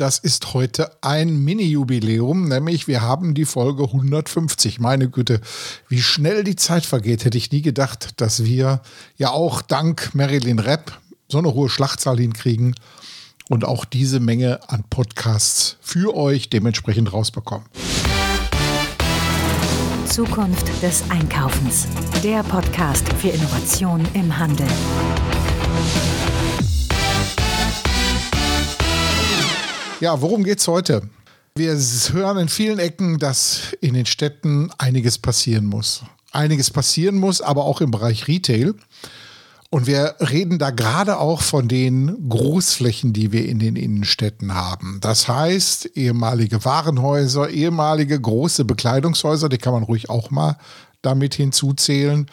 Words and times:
das 0.00 0.18
ist 0.18 0.54
heute 0.54 0.90
ein 1.02 1.44
Mini-Jubiläum, 1.44 2.48
nämlich 2.48 2.88
wir 2.88 3.02
haben 3.02 3.34
die 3.34 3.44
Folge 3.44 3.84
150. 3.84 4.80
Meine 4.80 5.10
Güte, 5.10 5.40
wie 5.88 6.00
schnell 6.00 6.44
die 6.44 6.56
Zeit 6.56 6.86
vergeht, 6.86 7.24
hätte 7.24 7.36
ich 7.36 7.50
nie 7.50 7.62
gedacht, 7.62 8.20
dass 8.20 8.44
wir 8.44 8.80
ja 9.16 9.30
auch 9.30 9.60
dank 9.60 10.14
Marilyn 10.14 10.60
Rapp 10.60 11.00
so 11.28 11.38
eine 11.38 11.52
hohe 11.52 11.68
Schlachtzahl 11.68 12.18
hinkriegen 12.18 12.74
und 13.48 13.64
auch 13.64 13.84
diese 13.84 14.20
Menge 14.20 14.60
an 14.68 14.84
Podcasts 14.88 15.76
für 15.80 16.14
euch 16.14 16.48
dementsprechend 16.48 17.12
rausbekommen. 17.12 17.66
Zukunft 20.06 20.82
des 20.82 21.02
Einkaufens. 21.10 21.86
Der 22.22 22.42
Podcast 22.44 23.06
für 23.14 23.28
Innovation 23.28 24.06
im 24.14 24.36
Handel. 24.38 24.66
Ja, 30.00 30.20
worum 30.22 30.44
geht's 30.44 30.68
heute? 30.68 31.08
Wir 31.56 31.72
hören 31.74 32.38
in 32.38 32.48
vielen 32.48 32.78
Ecken, 32.78 33.18
dass 33.18 33.72
in 33.80 33.94
den 33.94 34.06
Städten 34.06 34.70
einiges 34.78 35.18
passieren 35.18 35.64
muss. 35.64 36.04
Einiges 36.30 36.70
passieren 36.70 37.16
muss, 37.16 37.40
aber 37.40 37.64
auch 37.64 37.80
im 37.80 37.90
Bereich 37.90 38.28
Retail. 38.28 38.74
Und 39.70 39.88
wir 39.88 40.14
reden 40.20 40.60
da 40.60 40.70
gerade 40.70 41.18
auch 41.18 41.42
von 41.42 41.66
den 41.66 42.28
Großflächen, 42.28 43.12
die 43.12 43.32
wir 43.32 43.48
in 43.48 43.58
den 43.58 43.74
Innenstädten 43.74 44.54
haben. 44.54 44.98
Das 45.00 45.26
heißt, 45.26 45.96
ehemalige 45.96 46.64
Warenhäuser, 46.64 47.50
ehemalige 47.50 48.20
große 48.20 48.64
Bekleidungshäuser, 48.64 49.48
die 49.48 49.58
kann 49.58 49.72
man 49.72 49.82
ruhig 49.82 50.10
auch 50.10 50.30
mal 50.30 50.58
damit 51.02 51.34
hinzuzählen. 51.34 52.30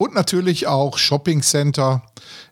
Und 0.00 0.14
natürlich 0.14 0.66
auch 0.66 0.96
Shoppingcenter, 0.96 2.02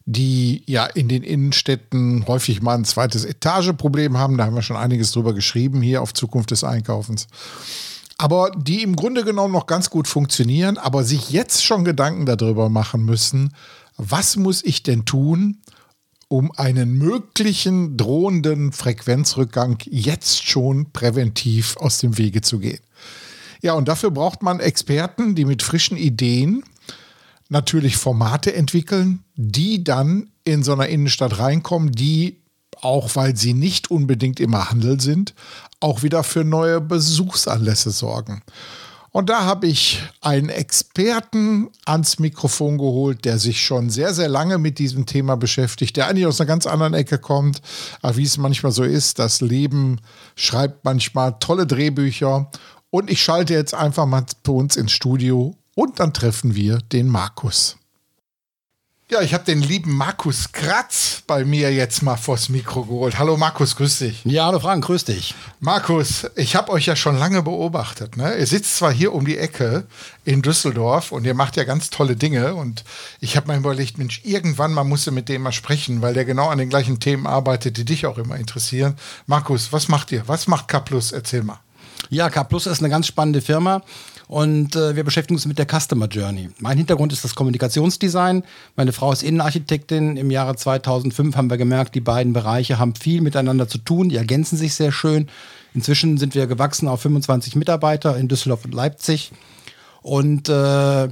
die 0.05 0.65
ja 0.67 0.85
in 0.85 1.09
den 1.09 1.23
Innenstädten 1.23 2.27
häufig 2.29 2.61
mal 2.61 2.75
ein 2.75 2.85
zweites 2.85 3.25
Etageproblem 3.25 4.19
haben. 4.19 4.37
Da 4.37 4.45
haben 4.45 4.55
wir 4.55 4.61
schon 4.61 4.77
einiges 4.77 5.13
drüber 5.13 5.33
geschrieben 5.33 5.81
hier 5.81 6.03
auf 6.03 6.13
Zukunft 6.13 6.51
des 6.51 6.63
Einkaufens 6.63 7.27
aber 8.21 8.51
die 8.57 8.83
im 8.83 8.97
Grunde 8.97 9.25
genommen 9.25 9.53
noch 9.53 9.69
ganz 9.69 9.91
gut 9.91 10.09
funktionieren, 10.09 10.77
aber 10.77 11.05
sich 11.05 11.31
jetzt 11.31 11.65
schon 11.65 11.85
Gedanken 11.85 12.27
darüber 12.27 12.69
machen 12.69 13.05
müssen, 13.05 13.55
was 13.97 14.37
muss 14.37 14.65
ich 14.65 14.83
denn 14.83 15.05
tun, 15.05 15.59
um 16.27 16.51
einen 16.57 16.99
möglichen 16.99 17.97
drohenden 17.97 18.73
Frequenzrückgang 18.73 19.79
jetzt 19.87 20.45
schon 20.45 20.91
präventiv 20.91 21.77
aus 21.77 21.99
dem 21.99 22.19
Wege 22.19 22.41
zu 22.41 22.59
gehen. 22.59 22.81
Ja, 23.63 23.75
und 23.75 23.87
dafür 23.87 24.11
braucht 24.11 24.43
man 24.43 24.59
Experten, 24.59 25.37
die 25.37 25.45
mit 25.45 25.63
frischen 25.63 25.97
Ideen 25.97 26.65
natürlich 27.49 27.97
Formate 27.97 28.55
entwickeln, 28.55 29.25
die 29.35 29.85
dann 29.85 30.31
in 30.45 30.63
so 30.63 30.73
einer 30.73 30.89
Innenstadt 30.89 31.39
reinkommen, 31.39 31.93
die, 31.93 32.43
auch 32.81 33.17
weil 33.17 33.37
sie 33.37 33.55
nicht 33.55 33.91
unbedingt 33.91 34.41
immer 34.41 34.71
Handel 34.71 35.01
sind, 35.01 35.35
auch 35.81 36.03
wieder 36.03 36.25
für 36.25 36.45
neue 36.45 36.81
Besuchsanlässe 36.81 37.91
sorgen. 37.91 38.43
Und 39.11 39.31
da 39.31 39.45
habe 39.45 39.67
ich 39.67 40.03
einen 40.21 40.51
Experten 40.51 41.71
ans 41.87 42.19
Mikrofon 42.19 42.77
geholt, 42.77 43.25
der 43.25 43.39
sich 43.39 43.63
schon 43.63 43.89
sehr, 43.89 44.13
sehr 44.13 44.29
lange 44.29 44.59
mit 44.59 44.79
diesem 44.79 45.07
Thema 45.07 45.37
beschäftigt, 45.37 45.97
der 45.97 46.09
eigentlich 46.09 46.27
aus 46.27 46.41
einer 46.41 46.47
ganz 46.47 46.67
anderen 46.67 46.95
Ecke 46.95 47.19
kommt. 47.19 47.63
Aber 48.03 48.17
wie 48.17 48.25
es 48.25 48.37
manchmal 48.37 48.71
so 48.71 48.85
ist, 48.85 49.19
das 49.19 49.41
Leben 49.41 50.01
schreibt 50.37 50.85
manchmal 50.85 51.39
tolle 51.41 51.67
Drehbücher. 51.67 52.51
Und 52.91 53.11
ich 53.11 53.23
schalte 53.23 53.55
jetzt 53.55 53.75
einfach 53.75 54.07
mal 54.07 54.25
bei 54.43 54.53
uns 54.53 54.77
ins 54.77 54.93
Studio 54.93 55.57
und 55.79 56.01
dann 56.01 56.13
treffen 56.13 56.57
wir 56.57 56.79
den 56.79 57.07
Markus. 57.07 57.77
Ja, 59.11 59.23
ich 59.23 59.33
habe 59.33 59.45
den 59.45 59.63
lieben 59.63 59.93
Markus 59.93 60.51
Kratz 60.51 61.23
bei 61.25 61.45
mir 61.45 61.73
jetzt 61.73 62.03
mal 62.03 62.17
vors 62.17 62.49
Mikro 62.49 62.83
geholt. 62.83 63.17
Hallo 63.17 63.37
Markus, 63.37 63.77
grüß 63.77 64.01
dich. 64.01 64.25
Ja, 64.25 64.47
hallo 64.47 64.59
Frank, 64.59 64.85
grüß 64.85 65.05
dich. 65.05 65.37
Markus, 65.61 66.27
ich 66.35 66.57
habe 66.57 66.73
euch 66.73 66.87
ja 66.87 66.97
schon 66.97 67.17
lange 67.17 67.45
beobachtet. 67.45 68.17
Ne? 68.17 68.37
Ihr 68.37 68.47
sitzt 68.49 68.77
zwar 68.77 68.93
hier 68.93 69.15
um 69.15 69.25
die 69.25 69.39
Ecke 69.39 69.87
in 70.25 70.43
Düsseldorf 70.43 71.13
und 71.13 71.25
ihr 71.25 71.35
macht 71.35 71.57
ja 71.57 71.63
ganz 71.63 71.91
tolle 71.91 72.17
Dinge 72.17 72.57
und 72.57 72.83
ich 73.21 73.37
habe 73.37 73.53
mir 73.53 73.57
überlegt, 73.57 73.99
Mensch, 73.99 74.23
irgendwann 74.25 74.75
mal 74.75 74.83
musst 74.83 75.07
du 75.07 75.13
mit 75.13 75.29
dem 75.29 75.43
mal 75.43 75.53
sprechen, 75.53 76.03
weil 76.03 76.13
der 76.13 76.25
genau 76.25 76.49
an 76.49 76.59
den 76.59 76.71
gleichen 76.71 76.99
Themen 76.99 77.29
arbeitet, 77.29 77.77
die 77.77 77.85
dich 77.85 78.05
auch 78.05 78.19
immer 78.19 78.35
interessieren. 78.35 78.97
Markus, 79.27 79.73
was 79.73 79.87
macht 79.87 80.11
ihr? 80.11 80.27
Was 80.27 80.49
macht 80.49 80.67
K+, 80.67 80.83
erzähl 81.13 81.45
mal. 81.45 81.61
Ja, 82.11 82.31
K 82.31 82.43
Plus 82.43 82.67
ist 82.67 82.81
eine 82.81 82.89
ganz 82.89 83.07
spannende 83.07 83.43
Firma 83.43 83.83
und 84.29 84.77
äh, 84.77 84.95
wir 84.95 85.05
beschäftigen 85.05 85.37
uns 85.37 85.47
mit 85.47 85.59
der 85.59 85.67
Customer 85.67 86.07
Journey. 86.07 86.51
Mein 86.59 86.77
Hintergrund 86.77 87.15
ist 87.15 87.25
das 87.25 87.35
Kommunikationsdesign. 87.35 88.45
Meine 88.77 88.93
Frau 88.93 89.11
ist 89.11 89.23
Innenarchitektin. 89.23 90.19
Im 90.19 90.31
Jahre 90.31 90.55
2005 90.55 91.35
haben 91.35 91.49
wir 91.49 91.57
gemerkt, 91.57 91.95
die 91.95 92.01
beiden 92.01 92.35
Bereiche 92.35 92.79
haben 92.79 92.95
viel 92.95 93.23
miteinander 93.23 93.69
zu 93.69 93.79
tun. 93.79 94.11
Die 94.11 94.17
ergänzen 94.17 94.59
sich 94.59 94.75
sehr 94.75 94.93
schön. 94.93 95.29
Inzwischen 95.73 96.19
sind 96.19 96.35
wir 96.35 96.47
gewachsen 96.47 96.89
auf 96.89 97.01
25 97.01 97.57
Mitarbeiter 97.57 98.19
in 98.19 98.29
Düsseldorf 98.29 98.67
und 98.67 98.75
Leipzig. 98.75 99.33
Und 100.03 100.51
äh, 100.51 101.09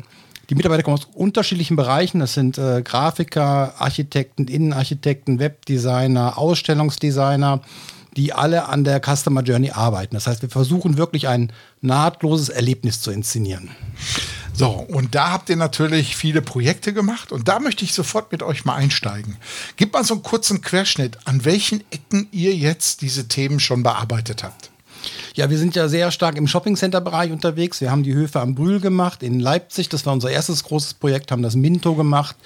die 0.50 0.54
Mitarbeiter 0.54 0.82
kommen 0.82 0.98
aus 0.98 1.08
unterschiedlichen 1.14 1.76
Bereichen. 1.76 2.20
Das 2.20 2.34
sind 2.34 2.58
äh, 2.58 2.82
Grafiker, 2.82 3.74
Architekten, 3.78 4.46
Innenarchitekten, 4.46 5.38
Webdesigner, 5.38 6.36
Ausstellungsdesigner 6.36 7.62
die 8.16 8.32
alle 8.32 8.68
an 8.68 8.84
der 8.84 9.00
Customer 9.00 9.42
Journey 9.42 9.70
arbeiten. 9.70 10.14
Das 10.14 10.26
heißt, 10.26 10.42
wir 10.42 10.48
versuchen 10.48 10.96
wirklich 10.96 11.28
ein 11.28 11.52
nahtloses 11.80 12.48
Erlebnis 12.48 13.00
zu 13.00 13.10
inszenieren. 13.10 13.70
So, 14.54 14.70
und 14.70 15.14
da 15.14 15.32
habt 15.32 15.50
ihr 15.50 15.56
natürlich 15.56 16.16
viele 16.16 16.40
Projekte 16.40 16.94
gemacht 16.94 17.30
und 17.30 17.46
da 17.46 17.58
möchte 17.58 17.84
ich 17.84 17.92
sofort 17.92 18.32
mit 18.32 18.42
euch 18.42 18.64
mal 18.64 18.74
einsteigen. 18.76 19.36
Gib 19.76 19.92
mal 19.92 20.02
so 20.02 20.14
einen 20.14 20.22
kurzen 20.22 20.62
Querschnitt, 20.62 21.18
an 21.26 21.44
welchen 21.44 21.84
Ecken 21.90 22.26
ihr 22.32 22.54
jetzt 22.54 23.02
diese 23.02 23.28
Themen 23.28 23.60
schon 23.60 23.82
bearbeitet 23.82 24.42
habt. 24.42 24.70
Ja, 25.34 25.50
wir 25.50 25.58
sind 25.58 25.76
ja 25.76 25.88
sehr 25.88 26.10
stark 26.10 26.36
im 26.36 26.46
Shopping-Center-Bereich 26.46 27.32
unterwegs. 27.32 27.80
Wir 27.80 27.90
haben 27.90 28.02
die 28.02 28.14
Höfe 28.14 28.40
am 28.40 28.54
Brühl 28.54 28.80
gemacht 28.80 29.22
in 29.22 29.40
Leipzig. 29.40 29.88
Das 29.88 30.06
war 30.06 30.12
unser 30.12 30.30
erstes 30.30 30.64
großes 30.64 30.94
Projekt, 30.94 31.32
haben 31.32 31.42
das 31.42 31.56
Minto 31.56 31.94
gemacht 31.94 32.36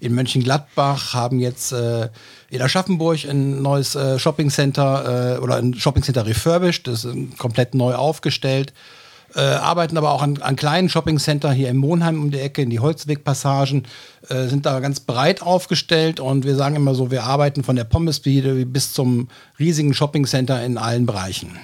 in 0.00 0.14
Mönchengladbach, 0.14 1.14
haben 1.14 1.38
jetzt 1.38 1.72
äh, 1.72 2.08
in 2.48 2.62
Aschaffenburg 2.62 3.24
ein 3.28 3.62
neues 3.62 3.94
äh, 3.94 4.18
Shopping 4.18 4.50
Center 4.50 5.36
äh, 5.36 5.38
oder 5.38 5.56
ein 5.56 5.74
Shopping 5.74 6.02
Center 6.02 6.26
refurbished, 6.26 6.86
das 6.86 7.04
ist 7.04 7.38
komplett 7.38 7.74
neu 7.74 7.94
aufgestellt. 7.94 8.72
Äh, 9.34 9.40
arbeiten 9.40 9.96
aber 9.96 10.10
auch 10.10 10.22
an, 10.22 10.42
an 10.42 10.56
kleinen 10.56 10.88
Shopping 10.88 11.18
Center 11.18 11.52
hier 11.52 11.68
im 11.68 11.76
Monheim 11.76 12.20
um 12.20 12.30
die 12.32 12.40
Ecke, 12.40 12.62
in 12.62 12.70
die 12.70 12.80
Holzwegpassagen, 12.80 13.86
äh, 14.28 14.48
sind 14.48 14.66
da 14.66 14.80
ganz 14.80 15.00
breit 15.00 15.40
aufgestellt 15.40 16.18
und 16.18 16.44
wir 16.44 16.56
sagen 16.56 16.74
immer 16.74 16.96
so, 16.96 17.12
wir 17.12 17.22
arbeiten 17.22 17.62
von 17.62 17.76
der 17.76 17.84
Pommesbiede 17.84 18.66
bis 18.66 18.92
zum 18.92 19.28
riesigen 19.58 19.94
Shopping 19.94 20.26
Center 20.26 20.64
in 20.64 20.78
allen 20.78 21.06
Bereichen. 21.06 21.56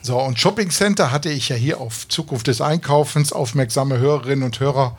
So, 0.00 0.20
und 0.20 0.38
Shopping 0.38 0.70
Center 0.70 1.10
hatte 1.10 1.30
ich 1.30 1.48
ja 1.48 1.56
hier 1.56 1.80
auf 1.80 2.06
Zukunft 2.06 2.46
des 2.46 2.60
Einkaufens, 2.60 3.32
aufmerksame 3.32 3.98
Hörerinnen 3.98 4.44
und 4.44 4.60
Hörer 4.60 4.96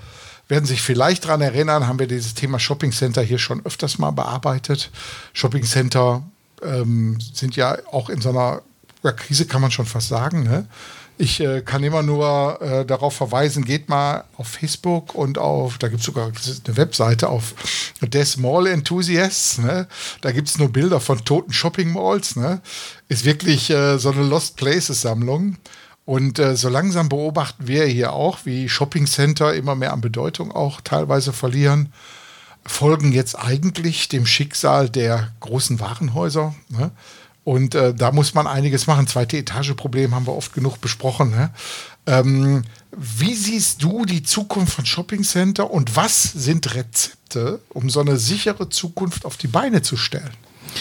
werden 0.50 0.66
sich 0.66 0.82
vielleicht 0.82 1.26
daran 1.26 1.42
erinnern, 1.42 1.88
haben 1.88 2.00
wir 2.00 2.08
dieses 2.08 2.34
Thema 2.34 2.60
Shopping 2.60 2.92
Center 2.92 3.22
hier 3.22 3.38
schon 3.38 3.66
öfters 3.66 3.98
mal 3.98 4.12
bearbeitet. 4.12 4.90
Shopping 5.32 5.64
Center 5.64 6.24
ähm, 6.64 7.18
sind 7.34 7.56
ja 7.56 7.78
auch 7.92 8.10
in 8.10 8.20
so 8.20 8.30
einer 8.30 8.62
ja, 9.04 9.12
Krise, 9.12 9.46
kann 9.46 9.62
man 9.62 9.72
schon 9.72 9.86
fast 9.86 10.10
sagen. 10.10 10.44
Ne? 10.44 10.66
Ich 11.22 11.42
äh, 11.42 11.62
kann 11.62 11.84
immer 11.84 12.02
nur 12.02 12.62
äh, 12.62 12.86
darauf 12.86 13.14
verweisen, 13.14 13.66
geht 13.66 13.90
mal 13.90 14.24
auf 14.38 14.48
Facebook 14.48 15.14
und 15.16 15.38
auf, 15.38 15.78
da 15.78 15.90
gibt 15.90 16.00
es 16.00 16.06
sogar 16.06 16.28
eine 16.28 16.78
Webseite 16.78 17.28
auf 17.28 17.56
Des 18.02 18.38
Mall 18.38 18.68
Enthusiasts. 18.68 19.58
Ne? 19.58 19.90
Da 20.22 20.32
gibt 20.32 20.48
es 20.48 20.58
nur 20.58 20.70
Bilder 20.70 21.02
von 21.02 21.26
toten 21.26 21.52
Shopping 21.52 21.92
Malls. 21.92 22.38
Ne? 22.38 22.62
Ist 23.10 23.26
wirklich 23.26 23.70
äh, 23.70 23.98
so 23.98 24.12
eine 24.12 24.24
Lost 24.24 24.56
Places 24.56 25.02
Sammlung. 25.02 25.58
Und 26.06 26.40
äh, 26.40 26.56
so 26.56 26.70
langsam 26.70 27.10
beobachten 27.10 27.68
wir 27.68 27.84
hier 27.84 28.14
auch, 28.14 28.40
wie 28.46 28.70
Shopping 28.70 29.06
Center 29.06 29.54
immer 29.54 29.76
mehr 29.76 29.92
an 29.92 30.00
Bedeutung 30.00 30.54
auch 30.54 30.80
teilweise 30.80 31.34
verlieren, 31.34 31.92
folgen 32.66 33.12
jetzt 33.12 33.38
eigentlich 33.38 34.08
dem 34.08 34.26
Schicksal 34.26 34.90
der 34.90 35.34
großen 35.42 35.82
Warenhäuser. 35.82 36.56
Ne? 36.70 36.92
Und 37.44 37.74
äh, 37.76 37.94
da 37.94 38.12
muss 38.12 38.34
man 38.34 38.48
einiges 38.48 38.88
machen. 38.88 39.08
Zweite 39.08 39.38
Etageproblem 39.38 40.14
haben 40.14 40.28
wir 40.28 40.36
oft 40.36 40.54
genug 40.54 40.82
besprochen. 40.82 41.32
Ne? 41.32 41.52
Ähm, 42.06 42.64
wie 42.96 43.34
siehst 43.34 43.82
du 43.84 44.06
die 44.06 44.24
Zukunft 44.24 44.74
von 44.74 44.86
Shopping 44.86 45.24
Center 45.24 45.72
und 45.72 45.96
was 45.96 46.24
sind 46.24 46.76
Rezepte, 46.76 47.60
um 47.70 47.90
so 47.90 48.02
eine 48.02 48.18
sichere 48.18 48.70
Zukunft 48.70 49.26
auf 49.26 49.38
die 49.38 49.48
Beine 49.48 49.82
zu 49.82 49.98
stellen? 49.98 50.32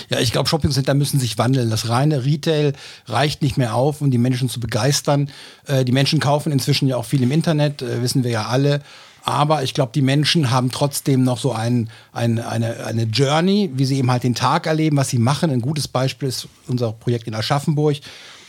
Ja, 0.08 0.20
ich 0.20 0.32
glaube, 0.32 0.48
Shoppingcenter 0.48 0.94
müssen 0.94 1.20
sich 1.20 1.38
wandeln. 1.38 1.70
Das 1.70 1.88
reine 1.88 2.24
Retail 2.24 2.74
reicht 3.06 3.42
nicht 3.42 3.56
mehr 3.56 3.74
auf, 3.74 4.00
um 4.00 4.10
die 4.10 4.18
Menschen 4.18 4.48
zu 4.48 4.60
begeistern. 4.60 5.30
Äh, 5.66 5.84
die 5.84 5.92
Menschen 5.92 6.20
kaufen 6.20 6.52
inzwischen 6.52 6.88
ja 6.88 6.96
auch 6.96 7.04
viel 7.04 7.22
im 7.22 7.30
Internet, 7.30 7.82
äh, 7.82 8.02
wissen 8.02 8.24
wir 8.24 8.30
ja 8.30 8.46
alle. 8.46 8.82
Aber 9.28 9.62
ich 9.62 9.74
glaube, 9.74 9.92
die 9.94 10.00
Menschen 10.00 10.50
haben 10.50 10.70
trotzdem 10.70 11.22
noch 11.22 11.36
so 11.36 11.52
ein, 11.52 11.90
ein, 12.12 12.38
eine, 12.38 12.86
eine 12.86 13.02
Journey, 13.02 13.70
wie 13.74 13.84
sie 13.84 13.98
eben 13.98 14.10
halt 14.10 14.22
den 14.22 14.34
Tag 14.34 14.66
erleben, 14.66 14.96
was 14.96 15.10
sie 15.10 15.18
machen. 15.18 15.50
Ein 15.50 15.60
gutes 15.60 15.86
Beispiel 15.86 16.30
ist 16.30 16.48
unser 16.66 16.92
Projekt 16.92 17.28
in 17.28 17.34
Aschaffenburg. 17.34 17.98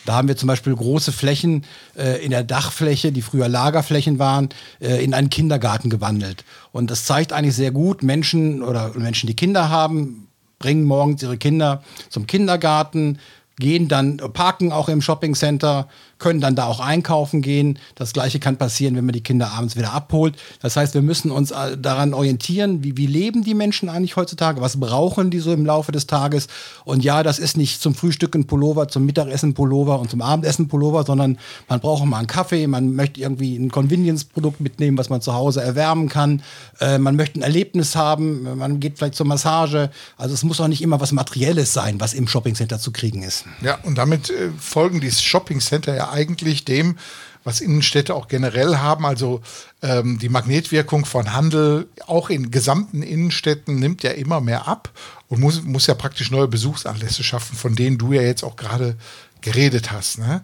Da 0.06 0.14
haben 0.14 0.30
wir 0.30 0.38
zum 0.38 0.48
Beispiel 0.48 0.74
große 0.74 1.12
Flächen 1.12 1.66
äh, 1.98 2.24
in 2.24 2.32
der 2.32 2.46
Dachfläche, 2.46 3.12
die 3.12 3.22
früher 3.22 3.50
Lagerflächen 3.50 4.20
waren, 4.20 4.48
äh, 4.80 5.04
in 5.04 5.14
einen 5.14 5.30
Kindergarten 5.30 5.90
gewandelt. 5.90 6.46
Und 6.72 6.90
das 6.90 7.04
zeigt 7.04 7.34
eigentlich 7.34 7.56
sehr 7.56 7.72
gut, 7.72 8.02
Menschen 8.02 8.64
oder 8.64 8.94
Menschen, 8.98 9.28
die 9.28 9.36
Kinder 9.36 9.68
haben, 9.68 10.30
bringen 10.60 10.86
morgens 10.86 11.22
ihre 11.22 11.38
Kinder 11.38 11.84
zum 12.08 12.26
Kindergarten, 12.26 13.20
gehen 13.58 13.90
dann, 13.90 14.16
parken 14.32 14.72
auch 14.72 14.88
im 14.88 15.02
Shoppingcenter, 15.02 15.90
können 16.20 16.42
dann 16.42 16.56
da 16.56 16.66
auch 16.66 16.80
einkaufen 16.80 17.42
gehen. 17.42 17.80
Das 17.96 18.14
gleiche 18.14 18.40
kann 18.40 18.58
passieren, 18.58 18.96
wenn 18.96 19.06
man 19.06 19.14
die 19.14 19.24
Kinder 19.24 19.52
abends 19.54 19.76
wieder 19.76 19.94
abholt. 19.94 20.36
Das 20.62 20.76
heißt, 20.76 20.94
wir 20.94 21.02
müssen 21.02 21.32
uns 21.32 21.52
äh, 21.52 21.78
daran 21.78 22.14
orientieren, 22.14 22.84
wie, 22.84 22.98
wie 22.98 23.08
leben 23.08 23.44
die 23.44 23.54
Menschen 23.54 23.90
eigentlich 23.90 24.18
heutzutage, 24.18 24.62
was 24.62 24.80
brauchen 24.80 25.32
die 25.32 25.40
so 25.40 25.54
im 25.54 25.66
Laufe 25.66 25.92
des 25.92 26.08
Tages. 26.08 26.48
Und 26.84 27.04
ja, 27.04 27.24
das 27.24 27.40
ist 27.40 27.58
nicht 27.58 27.82
zum 27.82 27.96
Frühstück 27.96 28.36
ein 28.36 28.46
Pullover, 28.46 28.90
zum 28.90 29.06
Mittagessen 29.06 29.54
Pullover 29.54 30.00
und 30.00 30.12
zum 30.12 30.22
Abendessen 30.22 30.68
Pullover, 30.68 31.06
sondern 31.06 31.38
man 31.70 31.80
braucht 31.80 32.06
mal 32.06 32.18
einen 32.18 32.28
Kaffee, 32.28 32.68
man 32.68 32.94
möchte 32.94 33.22
irgendwie 33.22 33.56
ein 33.56 33.72
Convenience-Produkt 33.72 34.60
mitnehmen, 34.60 34.98
was 34.98 35.10
man 35.10 35.22
zu 35.22 35.34
Hause 35.34 35.62
erwärmen 35.62 36.10
kann. 36.10 36.44
Äh, 36.80 36.98
man 36.98 37.16
möchte 37.16 37.40
ein 37.40 37.44
Erlebnis 37.44 37.96
haben, 37.96 38.58
man 38.58 38.80
geht 38.82 38.98
vielleicht 38.98 39.16
zur 39.16 39.26
Massage. 39.26 39.90
Also 40.18 40.34
es 40.34 40.44
muss 40.44 40.60
auch 40.60 40.68
nicht 40.68 40.82
immer 40.82 41.00
was 41.00 41.14
Materielles 41.14 41.74
sein, 41.74 42.00
was 42.02 42.14
im 42.14 42.28
Shoppingcenter 42.28 42.80
zu 42.80 42.92
kriegen 42.92 43.24
ist. 43.24 43.46
Ja, 43.62 43.80
und 43.84 43.98
damit 43.98 44.30
äh, 44.30 44.50
folgen 44.60 45.00
die 45.00 45.12
Shoppingcenter 45.12 45.96
ja 45.96 46.09
eigentlich 46.12 46.66
dem, 46.66 46.98
was 47.44 47.62
Innenstädte 47.62 48.16
auch 48.16 48.28
generell 48.28 48.78
haben. 48.78 49.06
Also 49.06 49.42
ähm, 49.82 50.20
die 50.20 50.30
Magnetwirkung 50.30 51.06
von 51.06 51.34
Handel 51.34 51.88
auch 52.06 52.30
in 52.30 52.52
gesamten 52.52 53.02
Innenstädten 53.02 53.80
nimmt 53.80 54.04
ja 54.04 54.12
immer 54.12 54.42
mehr 54.42 54.68
ab 54.68 54.92
und 55.28 55.40
muss, 55.40 55.64
muss 55.64 55.88
ja 55.88 55.94
praktisch 55.94 56.32
neue 56.32 56.48
Besuchsanlässe 56.48 57.24
schaffen, 57.24 57.56
von 57.56 57.76
denen 57.76 57.98
du 57.98 58.14
ja 58.14 58.22
jetzt 58.22 58.44
auch 58.44 58.56
gerade 58.56 58.98
geredet 59.42 59.92
hast. 59.92 60.20
Ne? 60.20 60.42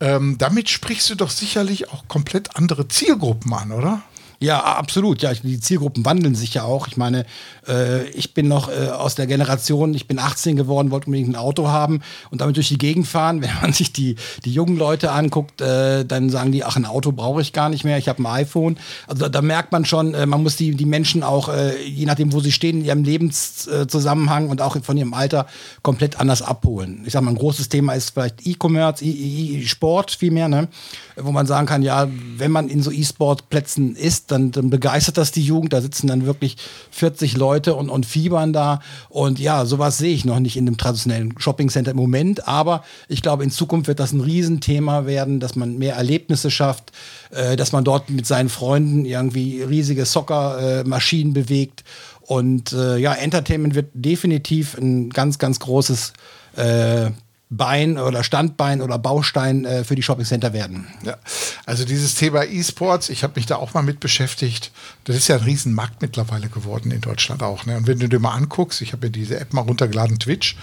Ähm, 0.00 0.36
damit 0.38 0.68
sprichst 0.68 1.08
du 1.08 1.14
doch 1.14 1.30
sicherlich 1.30 1.90
auch 1.90 2.06
komplett 2.06 2.56
andere 2.56 2.86
Zielgruppen 2.88 3.52
an, 3.54 3.72
oder? 3.72 4.02
Ja, 4.38 4.62
absolut. 4.62 5.22
Ja, 5.22 5.32
die 5.32 5.60
Zielgruppen 5.60 6.04
wandeln 6.04 6.34
sich 6.34 6.52
ja 6.54 6.64
auch. 6.64 6.88
Ich 6.88 6.96
meine, 6.98 7.24
äh, 7.66 8.04
ich 8.10 8.34
bin 8.34 8.48
noch 8.48 8.68
äh, 8.68 8.88
aus 8.88 9.14
der 9.14 9.26
Generation, 9.26 9.94
ich 9.94 10.06
bin 10.06 10.18
18 10.18 10.56
geworden, 10.56 10.90
wollte 10.90 11.06
unbedingt 11.06 11.30
ein 11.30 11.36
Auto 11.36 11.68
haben 11.68 12.02
und 12.30 12.42
damit 12.42 12.56
durch 12.56 12.68
die 12.68 12.76
Gegend 12.76 13.06
fahren. 13.06 13.40
Wenn 13.46 13.50
man 13.62 13.72
sich 13.72 13.92
die, 13.92 14.16
die 14.44 14.52
jungen 14.52 14.76
Leute 14.76 15.12
anguckt, 15.12 15.60
äh, 15.60 16.04
dann 16.04 16.28
sagen 16.28 16.52
die, 16.52 16.64
ach, 16.64 16.76
ein 16.76 16.84
Auto 16.84 17.12
brauche 17.12 17.40
ich 17.40 17.54
gar 17.54 17.70
nicht 17.70 17.84
mehr, 17.84 17.96
ich 17.96 18.08
habe 18.08 18.22
ein 18.22 18.26
iPhone. 18.26 18.76
Also 19.06 19.22
da, 19.22 19.28
da 19.30 19.42
merkt 19.42 19.72
man 19.72 19.86
schon, 19.86 20.12
äh, 20.12 20.26
man 20.26 20.42
muss 20.42 20.56
die, 20.56 20.72
die 20.72 20.86
Menschen 20.86 21.22
auch, 21.22 21.48
äh, 21.48 21.82
je 21.82 22.04
nachdem, 22.04 22.32
wo 22.32 22.40
sie 22.40 22.52
stehen, 22.52 22.80
in 22.80 22.84
ihrem 22.84 23.04
Lebenszusammenhang 23.04 24.50
und 24.50 24.60
auch 24.60 24.76
von 24.82 24.98
ihrem 24.98 25.14
Alter 25.14 25.46
komplett 25.82 26.20
anders 26.20 26.42
abholen. 26.42 27.02
Ich 27.06 27.12
sage 27.12 27.24
mal, 27.24 27.30
ein 27.30 27.38
großes 27.38 27.70
Thema 27.70 27.94
ist 27.94 28.10
vielleicht 28.10 28.46
E-Commerce, 28.46 29.02
E-Sport 29.02 30.10
vielmehr, 30.10 30.48
ne? 30.48 30.68
wo 31.16 31.32
man 31.32 31.46
sagen 31.46 31.66
kann, 31.66 31.82
ja, 31.82 32.08
wenn 32.36 32.50
man 32.50 32.68
in 32.68 32.82
so 32.82 32.90
E-Sport-Plätzen 32.90 33.96
ist, 33.96 34.25
dann, 34.26 34.50
dann 34.50 34.70
begeistert 34.70 35.16
das 35.16 35.32
die 35.32 35.42
Jugend. 35.42 35.72
Da 35.72 35.80
sitzen 35.80 36.06
dann 36.06 36.26
wirklich 36.26 36.56
40 36.90 37.36
Leute 37.36 37.74
und, 37.74 37.88
und 37.88 38.06
fiebern 38.06 38.52
da. 38.52 38.80
Und 39.08 39.38
ja, 39.38 39.64
sowas 39.64 39.98
sehe 39.98 40.14
ich 40.14 40.24
noch 40.24 40.40
nicht 40.40 40.56
in 40.56 40.66
einem 40.66 40.76
traditionellen 40.76 41.34
Shoppingcenter 41.38 41.92
im 41.92 41.96
Moment. 41.96 42.46
Aber 42.48 42.84
ich 43.08 43.22
glaube, 43.22 43.44
in 43.44 43.50
Zukunft 43.50 43.88
wird 43.88 44.00
das 44.00 44.12
ein 44.12 44.20
Riesenthema 44.20 45.06
werden, 45.06 45.40
dass 45.40 45.56
man 45.56 45.78
mehr 45.78 45.96
Erlebnisse 45.96 46.50
schafft, 46.50 46.92
äh, 47.30 47.56
dass 47.56 47.72
man 47.72 47.84
dort 47.84 48.10
mit 48.10 48.26
seinen 48.26 48.48
Freunden 48.48 49.04
irgendwie 49.04 49.62
riesige 49.62 50.04
Soccer-Maschinen 50.04 51.30
äh, 51.30 51.40
bewegt. 51.42 51.84
Und 52.22 52.72
äh, 52.72 52.96
ja, 52.96 53.14
Entertainment 53.14 53.74
wird 53.74 53.90
definitiv 53.94 54.76
ein 54.76 55.10
ganz, 55.10 55.38
ganz 55.38 55.60
großes 55.60 56.12
äh, 56.56 57.10
Bein 57.48 57.96
oder 57.96 58.24
Standbein 58.24 58.82
oder 58.82 58.98
Baustein 58.98 59.64
äh, 59.64 59.84
für 59.84 59.94
die 59.94 60.02
Shoppingcenter 60.02 60.52
werden. 60.52 60.88
Ja, 61.04 61.16
also 61.64 61.84
dieses 61.84 62.16
Thema 62.16 62.44
E-Sports, 62.44 63.08
ich 63.08 63.22
habe 63.22 63.34
mich 63.36 63.46
da 63.46 63.56
auch 63.56 63.72
mal 63.72 63.82
mit 63.82 64.00
beschäftigt. 64.00 64.72
Das 65.04 65.14
ist 65.14 65.28
ja 65.28 65.36
ein 65.36 65.44
Riesenmarkt 65.44 66.02
mittlerweile 66.02 66.48
geworden 66.48 66.90
in 66.90 67.00
Deutschland 67.00 67.44
auch. 67.44 67.64
Ne? 67.64 67.76
Und 67.76 67.86
wenn 67.86 68.00
du 68.00 68.08
dir 68.08 68.18
mal 68.18 68.34
anguckst, 68.34 68.80
ich 68.80 68.92
habe 68.92 69.06
ja 69.06 69.12
diese 69.12 69.38
App 69.38 69.52
mal 69.52 69.60
runtergeladen, 69.60 70.18
Twitch, 70.18 70.56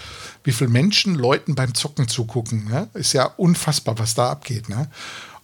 wie 0.43 0.51
viele 0.51 0.69
Menschen 0.69 1.15
Leuten 1.15 1.55
beim 1.55 1.73
Zocken 1.73 2.09
zugucken, 2.09 2.65
ne? 2.65 2.89
ist 2.95 3.13
ja 3.13 3.25
unfassbar, 3.37 3.97
was 3.97 4.13
da 4.13 4.29
abgeht. 4.29 4.67
Ne? 4.67 4.89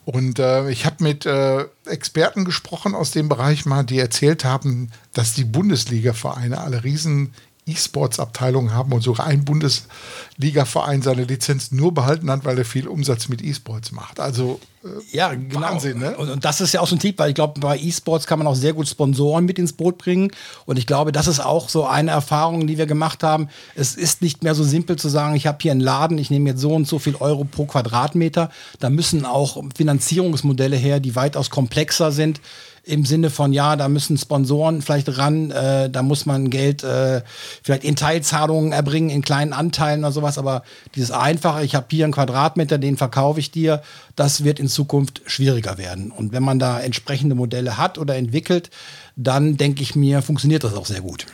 Und 0.03 0.39
äh, 0.39 0.69
ich 0.69 0.85
habe 0.85 1.03
mit 1.03 1.25
äh, 1.25 1.65
Experten 1.85 2.43
gesprochen 2.43 2.95
aus 2.95 3.11
dem 3.11 3.29
Bereich 3.29 3.65
mal, 3.65 3.83
die 3.83 3.99
erzählt 3.99 4.43
haben, 4.43 4.91
dass 5.13 5.35
die 5.35 5.45
Bundesliga-Vereine 5.45 6.59
alle 6.59 6.83
riesen 6.83 7.33
E-Sports-Abteilungen 7.71 8.73
haben 8.73 8.91
und 8.91 9.01
sogar 9.01 9.27
ein 9.27 9.45
Bundesliga-Verein 9.45 11.01
seine 11.01 11.23
Lizenz 11.23 11.71
nur 11.71 11.93
behalten 11.93 12.29
hat, 12.29 12.45
weil 12.45 12.57
er 12.57 12.65
viel 12.65 12.87
Umsatz 12.87 13.29
mit 13.29 13.43
E-Sports 13.43 13.91
macht. 13.91 14.19
Also 14.19 14.59
äh, 14.83 14.87
ja, 15.11 15.33
genau. 15.33 15.61
Wahnsinn, 15.61 15.99
ne? 15.99 16.15
Und, 16.17 16.29
und, 16.29 16.45
das 16.45 16.61
ist 16.61 16.73
ja 16.73 16.81
auch 16.81 16.87
so 16.87 16.95
ein 16.95 16.99
Tipp, 16.99 17.19
weil 17.19 17.29
ich 17.29 17.35
glaube, 17.35 17.59
bei 17.59 17.77
E-Sports 17.77 18.27
kann 18.27 18.39
man 18.39 18.47
auch 18.47 18.55
sehr 18.55 18.73
gut 18.73 18.87
Sponsoren 18.87 19.45
mit 19.45 19.59
ins 19.59 19.73
Boot 19.73 19.97
bringen. 19.97 20.31
Und 20.65 20.77
ich 20.77 20.87
glaube, 20.87 21.11
das 21.11 21.27
ist 21.27 21.39
auch 21.39 21.69
so 21.69 21.85
eine 21.85 22.11
Erfahrung, 22.11 22.67
die 22.67 22.77
wir 22.77 22.85
gemacht 22.85 23.23
haben. 23.23 23.49
Es 23.75 23.95
ist 23.95 24.21
nicht 24.21 24.43
mehr 24.43 24.55
so 24.55 24.63
simpel 24.63 24.97
zu 24.97 25.09
sagen, 25.09 25.35
ich 25.35 25.47
habe 25.47 25.57
hier 25.61 25.71
einen 25.71 25.81
Laden, 25.81 26.17
ich 26.17 26.29
nehme 26.29 26.49
jetzt 26.49 26.61
so 26.61 26.73
und 26.73 26.87
so 26.87 26.99
viel 26.99 27.15
Euro 27.15 27.43
pro 27.43 27.65
Quadratmeter. 27.65 28.49
Da 28.79 28.89
müssen 28.89 29.25
auch 29.25 29.61
Finanzierungsmodelle 29.75 30.77
her, 30.77 30.99
die 30.99 31.15
weitaus 31.15 31.49
komplexer 31.49 32.11
sind 32.11 32.39
im 32.83 33.05
Sinne 33.05 33.29
von, 33.29 33.53
ja, 33.53 33.75
da 33.75 33.87
müssen 33.87 34.17
Sponsoren 34.17 34.81
vielleicht 34.81 35.17
ran, 35.17 35.51
äh, 35.51 35.89
da 35.89 36.03
muss 36.03 36.25
man 36.25 36.49
Geld 36.49 36.83
äh, 36.83 37.21
vielleicht 37.63 37.83
in 37.83 37.95
Teilzahlungen 37.95 38.71
erbringen, 38.71 39.09
in 39.09 39.21
kleinen 39.21 39.53
Anteilen 39.53 39.99
oder 39.99 40.11
sowas, 40.11 40.37
aber 40.37 40.63
dieses 40.95 41.11
Einfache, 41.11 41.63
ich 41.63 41.75
habe 41.75 41.87
hier 41.89 42.05
einen 42.05 42.13
Quadratmeter, 42.13 42.77
den 42.77 42.97
verkaufe 42.97 43.39
ich 43.39 43.51
dir, 43.51 43.81
das 44.15 44.43
wird 44.43 44.59
in 44.59 44.67
Zukunft 44.67 45.21
schwieriger 45.25 45.77
werden. 45.77 46.11
Und 46.11 46.31
wenn 46.31 46.43
man 46.43 46.59
da 46.59 46.79
entsprechende 46.79 47.35
Modelle 47.35 47.77
hat 47.77 47.97
oder 47.97 48.15
entwickelt, 48.15 48.69
dann 49.15 49.57
denke 49.57 49.83
ich 49.83 49.95
mir, 49.95 50.21
funktioniert 50.21 50.63
das 50.63 50.73
auch 50.73 50.85
sehr 50.85 51.01
gut. 51.01 51.25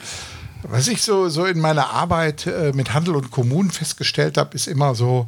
Was 0.64 0.88
ich 0.88 1.04
so, 1.04 1.30
so 1.30 1.46
in 1.46 1.60
meiner 1.60 1.92
Arbeit 1.92 2.48
äh, 2.48 2.72
mit 2.74 2.94
Handel 2.94 3.16
und 3.16 3.30
Kommunen 3.30 3.70
festgestellt 3.70 4.38
habe, 4.38 4.56
ist 4.56 4.68
immer 4.68 4.96
so, 4.96 5.28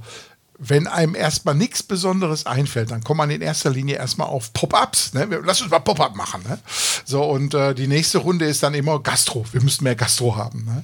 wenn 0.60 0.88
einem 0.88 1.16
erstmal 1.16 1.56
nichts 1.56 1.84
Besonderes 1.84 2.46
einfällt, 2.46 2.92
dann 2.92 3.04
kommt 3.04 3.20
man 3.20 3.30
in 3.30 3.42
erster 3.42 3.70
Linie 3.70 3.98
erstmal 3.98 4.28
auf 4.28 4.54
Pop-ups. 4.54 5.14
Ne? 5.14 5.28
Lass 5.44 5.62
uns 5.62 5.70
mal 5.70 5.80
Pop-up 5.80 6.16
machen. 6.16 6.42
Ne? 6.48 6.58
So, 7.06 7.24
und 7.24 7.54
äh, 7.54 7.76
die 7.76 7.88
nächste 7.88 8.20
Runde 8.20 8.46
ist 8.46 8.64
dann 8.64 8.74
immer 8.74 9.00
Gastro. 9.00 9.46
Wir 9.52 9.62
müssen 9.62 9.84
mehr 9.84 9.96
Gastro 9.96 10.36
haben. 10.36 10.66
Ne? 10.66 10.84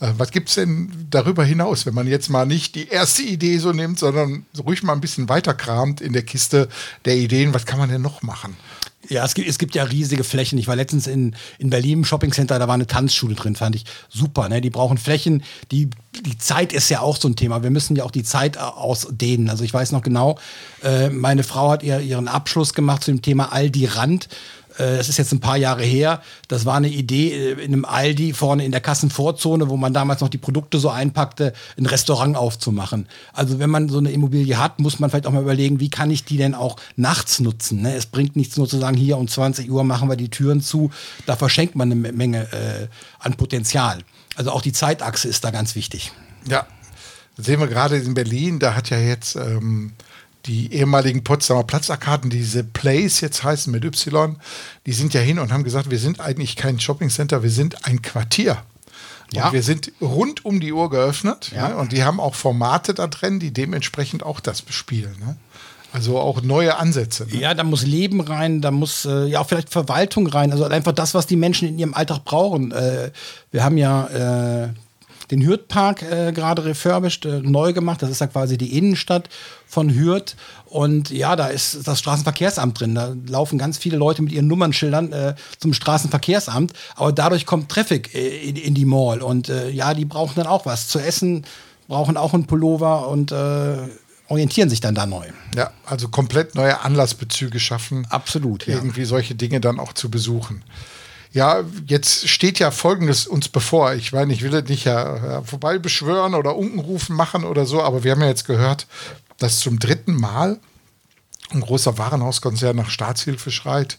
Äh, 0.00 0.12
was 0.18 0.30
gibt 0.32 0.48
es 0.48 0.56
denn 0.56 1.06
darüber 1.10 1.44
hinaus, 1.44 1.86
wenn 1.86 1.94
man 1.94 2.08
jetzt 2.08 2.28
mal 2.28 2.46
nicht 2.46 2.74
die 2.74 2.88
erste 2.88 3.22
Idee 3.22 3.58
so 3.58 3.72
nimmt, 3.72 3.98
sondern 3.98 4.44
ruhig 4.58 4.82
mal 4.82 4.92
ein 4.92 5.00
bisschen 5.00 5.28
weiter 5.28 5.54
kramt 5.54 6.00
in 6.00 6.12
der 6.12 6.22
Kiste 6.22 6.68
der 7.04 7.16
Ideen? 7.16 7.54
Was 7.54 7.66
kann 7.66 7.78
man 7.78 7.90
denn 7.90 8.02
noch 8.02 8.22
machen? 8.22 8.56
Ja, 9.08 9.24
es 9.24 9.34
gibt, 9.34 9.48
es 9.48 9.58
gibt 9.58 9.74
ja 9.74 9.84
riesige 9.84 10.22
Flächen. 10.22 10.58
Ich 10.58 10.68
war 10.68 10.76
letztens 10.76 11.06
in, 11.06 11.34
in 11.58 11.70
Berlin 11.70 11.98
im 11.98 12.04
Shoppingcenter, 12.04 12.58
da 12.58 12.68
war 12.68 12.74
eine 12.74 12.86
Tanzschule 12.86 13.34
drin, 13.34 13.56
fand 13.56 13.74
ich 13.74 13.84
super. 14.08 14.48
Ne? 14.48 14.60
Die 14.60 14.70
brauchen 14.70 14.96
Flächen, 14.96 15.42
die, 15.70 15.90
die 16.24 16.38
Zeit 16.38 16.72
ist 16.72 16.88
ja 16.88 17.00
auch 17.00 17.16
so 17.16 17.28
ein 17.28 17.36
Thema. 17.36 17.62
Wir 17.62 17.70
müssen 17.70 17.96
ja 17.96 18.04
auch 18.04 18.10
die 18.10 18.22
Zeit 18.22 18.58
ausdehnen. 18.58 19.50
Also 19.50 19.64
ich 19.64 19.74
weiß 19.74 19.92
noch 19.92 20.02
genau, 20.02 20.38
äh, 20.82 21.08
meine 21.08 21.42
Frau 21.42 21.70
hat 21.70 21.82
ihr, 21.82 22.00
ihren 22.00 22.28
Abschluss 22.28 22.74
gemacht 22.74 23.02
zu 23.02 23.10
dem 23.10 23.22
Thema 23.22 23.52
Aldi 23.52 23.86
Rand. 23.86 24.28
Äh, 24.78 24.96
das 24.96 25.08
ist 25.08 25.18
jetzt 25.18 25.32
ein 25.32 25.40
paar 25.40 25.56
Jahre 25.56 25.82
her. 25.82 26.22
Das 26.48 26.64
war 26.64 26.76
eine 26.76 26.88
Idee 26.88 27.32
äh, 27.32 27.52
in 27.52 27.72
einem 27.72 27.84
Aldi 27.84 28.32
vorne 28.32 28.64
in 28.64 28.72
der 28.72 28.80
Kassenvorzone, 28.80 29.68
wo 29.68 29.76
man 29.76 29.92
damals 29.92 30.20
noch 30.20 30.28
die 30.28 30.38
Produkte 30.38 30.78
so 30.78 30.88
einpackte, 30.90 31.52
ein 31.78 31.86
Restaurant 31.86 32.36
aufzumachen. 32.36 33.06
Also 33.32 33.58
wenn 33.58 33.70
man 33.70 33.88
so 33.88 33.98
eine 33.98 34.10
Immobilie 34.10 34.58
hat, 34.58 34.78
muss 34.80 34.98
man 34.98 35.10
vielleicht 35.10 35.26
auch 35.26 35.32
mal 35.32 35.42
überlegen, 35.42 35.80
wie 35.80 35.90
kann 35.90 36.10
ich 36.10 36.24
die 36.24 36.36
denn 36.36 36.54
auch 36.54 36.76
nachts 36.96 37.40
nutzen. 37.40 37.82
Ne? 37.82 37.94
Es 37.94 38.06
bringt 38.06 38.36
nichts 38.36 38.56
nur 38.56 38.68
zu 38.68 38.78
sagen, 38.78 38.96
hier 38.96 39.18
um 39.18 39.28
20 39.28 39.70
Uhr 39.70 39.84
machen 39.84 40.08
wir 40.08 40.16
die 40.16 40.30
Türen 40.30 40.60
zu. 40.60 40.90
Da 41.26 41.36
verschenkt 41.36 41.76
man 41.76 41.90
eine 41.90 42.12
Menge 42.12 42.52
äh, 42.52 42.88
an 43.18 43.34
Potenzial. 43.34 43.98
Also 44.36 44.50
auch 44.50 44.62
die 44.62 44.72
Zeitachse 44.72 45.28
ist 45.28 45.44
da 45.44 45.50
ganz 45.50 45.74
wichtig. 45.74 46.12
Ja, 46.48 46.66
sehen 47.36 47.60
wir 47.60 47.66
gerade 47.66 47.96
in 47.96 48.14
Berlin, 48.14 48.58
da 48.58 48.74
hat 48.74 48.90
ja 48.90 48.98
jetzt 48.98 49.36
ähm, 49.36 49.92
die 50.46 50.72
ehemaligen 50.72 51.24
Potsdamer 51.24 51.64
Platzarkaden, 51.64 52.30
diese 52.30 52.64
Plays 52.64 53.20
jetzt 53.20 53.44
heißen 53.44 53.72
mit 53.72 53.84
Y, 53.84 54.36
die 54.86 54.92
sind 54.92 55.14
ja 55.14 55.20
hin 55.20 55.38
und 55.38 55.52
haben 55.52 55.64
gesagt, 55.64 55.90
wir 55.90 55.98
sind 55.98 56.20
eigentlich 56.20 56.56
kein 56.56 56.80
Shoppingcenter, 56.80 57.42
wir 57.42 57.50
sind 57.50 57.86
ein 57.86 58.02
Quartier. 58.02 58.62
Ja. 59.32 59.46
Und 59.46 59.52
wir 59.54 59.62
sind 59.62 59.92
rund 60.00 60.44
um 60.44 60.60
die 60.60 60.72
Uhr 60.72 60.90
geöffnet. 60.90 61.52
Ja. 61.54 61.68
Ne? 61.68 61.76
Und 61.76 61.92
die 61.92 62.04
haben 62.04 62.20
auch 62.20 62.34
Formate 62.34 62.94
da 62.94 63.06
drin, 63.06 63.40
die 63.40 63.50
dementsprechend 63.50 64.22
auch 64.22 64.40
das 64.40 64.62
bespielen. 64.62 65.16
Ne? 65.20 65.36
Also 65.92 66.18
auch 66.18 66.42
neue 66.42 66.76
Ansätze. 66.76 67.26
Ne? 67.26 67.40
Ja, 67.40 67.54
da 67.54 67.64
muss 67.64 67.84
Leben 67.84 68.20
rein, 68.20 68.60
da 68.60 68.70
muss 68.70 69.04
äh, 69.04 69.26
ja 69.26 69.40
auch 69.40 69.46
vielleicht 69.46 69.70
Verwaltung 69.70 70.26
rein. 70.26 70.52
Also 70.52 70.64
einfach 70.64 70.92
das, 70.92 71.14
was 71.14 71.26
die 71.26 71.36
Menschen 71.36 71.68
in 71.68 71.78
ihrem 71.78 71.94
Alltag 71.94 72.24
brauchen. 72.24 72.72
Äh, 72.72 73.10
wir 73.50 73.64
haben 73.64 73.76
ja 73.78 74.06
äh, 74.64 74.68
den 75.32 75.44
Hürth-Park 75.44 76.02
äh, 76.02 76.32
gerade 76.32 76.64
refurbished, 76.64 77.24
äh, 77.24 77.40
neu 77.40 77.72
gemacht. 77.72 78.02
Das 78.02 78.10
ist 78.10 78.20
ja 78.20 78.26
quasi 78.26 78.58
die 78.58 78.76
Innenstadt 78.76 79.28
von 79.66 79.92
Hürth. 79.92 80.36
Und 80.66 81.10
ja, 81.10 81.34
da 81.34 81.48
ist 81.48 81.88
das 81.88 81.98
Straßenverkehrsamt 81.98 82.78
drin. 82.78 82.94
Da 82.94 83.14
laufen 83.26 83.58
ganz 83.58 83.78
viele 83.78 83.96
Leute 83.96 84.22
mit 84.22 84.32
ihren 84.32 84.46
Nummernschildern 84.46 85.12
äh, 85.12 85.34
zum 85.58 85.72
Straßenverkehrsamt. 85.72 86.74
Aber 86.94 87.12
dadurch 87.12 87.46
kommt 87.46 87.70
Traffic 87.70 88.14
äh, 88.14 88.48
in, 88.48 88.56
in, 88.56 88.74
die 88.74 88.84
Mall. 88.84 89.22
Und 89.22 89.48
äh, 89.48 89.70
ja, 89.70 89.94
die 89.94 90.04
brauchen 90.04 90.34
dann 90.36 90.46
auch 90.46 90.66
was 90.66 90.88
zu 90.88 90.98
essen, 90.98 91.44
brauchen 91.88 92.16
auch 92.16 92.34
einen 92.34 92.46
Pullover 92.46 93.08
und 93.08 93.32
äh, 93.32 93.76
orientieren 94.28 94.68
sich 94.68 94.80
dann 94.80 94.94
da 94.94 95.06
neu. 95.06 95.26
Ja, 95.56 95.70
also 95.86 96.08
komplett 96.08 96.54
neue 96.54 96.80
Anlassbezüge 96.80 97.58
schaffen. 97.58 98.06
Absolut. 98.10 98.66
Ja. 98.66 98.74
Irgendwie 98.74 99.04
solche 99.04 99.34
Dinge 99.34 99.60
dann 99.60 99.80
auch 99.80 99.94
zu 99.94 100.10
besuchen. 100.10 100.62
Ja, 101.32 101.64
jetzt 101.86 102.28
steht 102.28 102.58
ja 102.58 102.70
Folgendes 102.70 103.26
uns 103.26 103.48
bevor. 103.48 103.94
Ich 103.94 104.12
meine, 104.12 104.32
ich 104.32 104.42
will 104.42 104.62
nicht 104.62 104.84
ja, 104.84 105.16
ja 105.16 105.42
vorbei 105.42 105.78
beschwören 105.78 106.34
oder 106.34 106.56
Unkenrufen 106.56 107.16
machen 107.16 107.44
oder 107.44 107.64
so, 107.64 107.82
aber 107.82 108.04
wir 108.04 108.12
haben 108.12 108.20
ja 108.20 108.28
jetzt 108.28 108.46
gehört, 108.46 108.86
dass 109.38 109.60
zum 109.60 109.78
dritten 109.78 110.14
Mal 110.14 110.60
ein 111.50 111.62
großer 111.62 111.96
Warenhauskonzern 111.96 112.76
nach 112.76 112.90
Staatshilfe 112.90 113.50
schreit. 113.50 113.98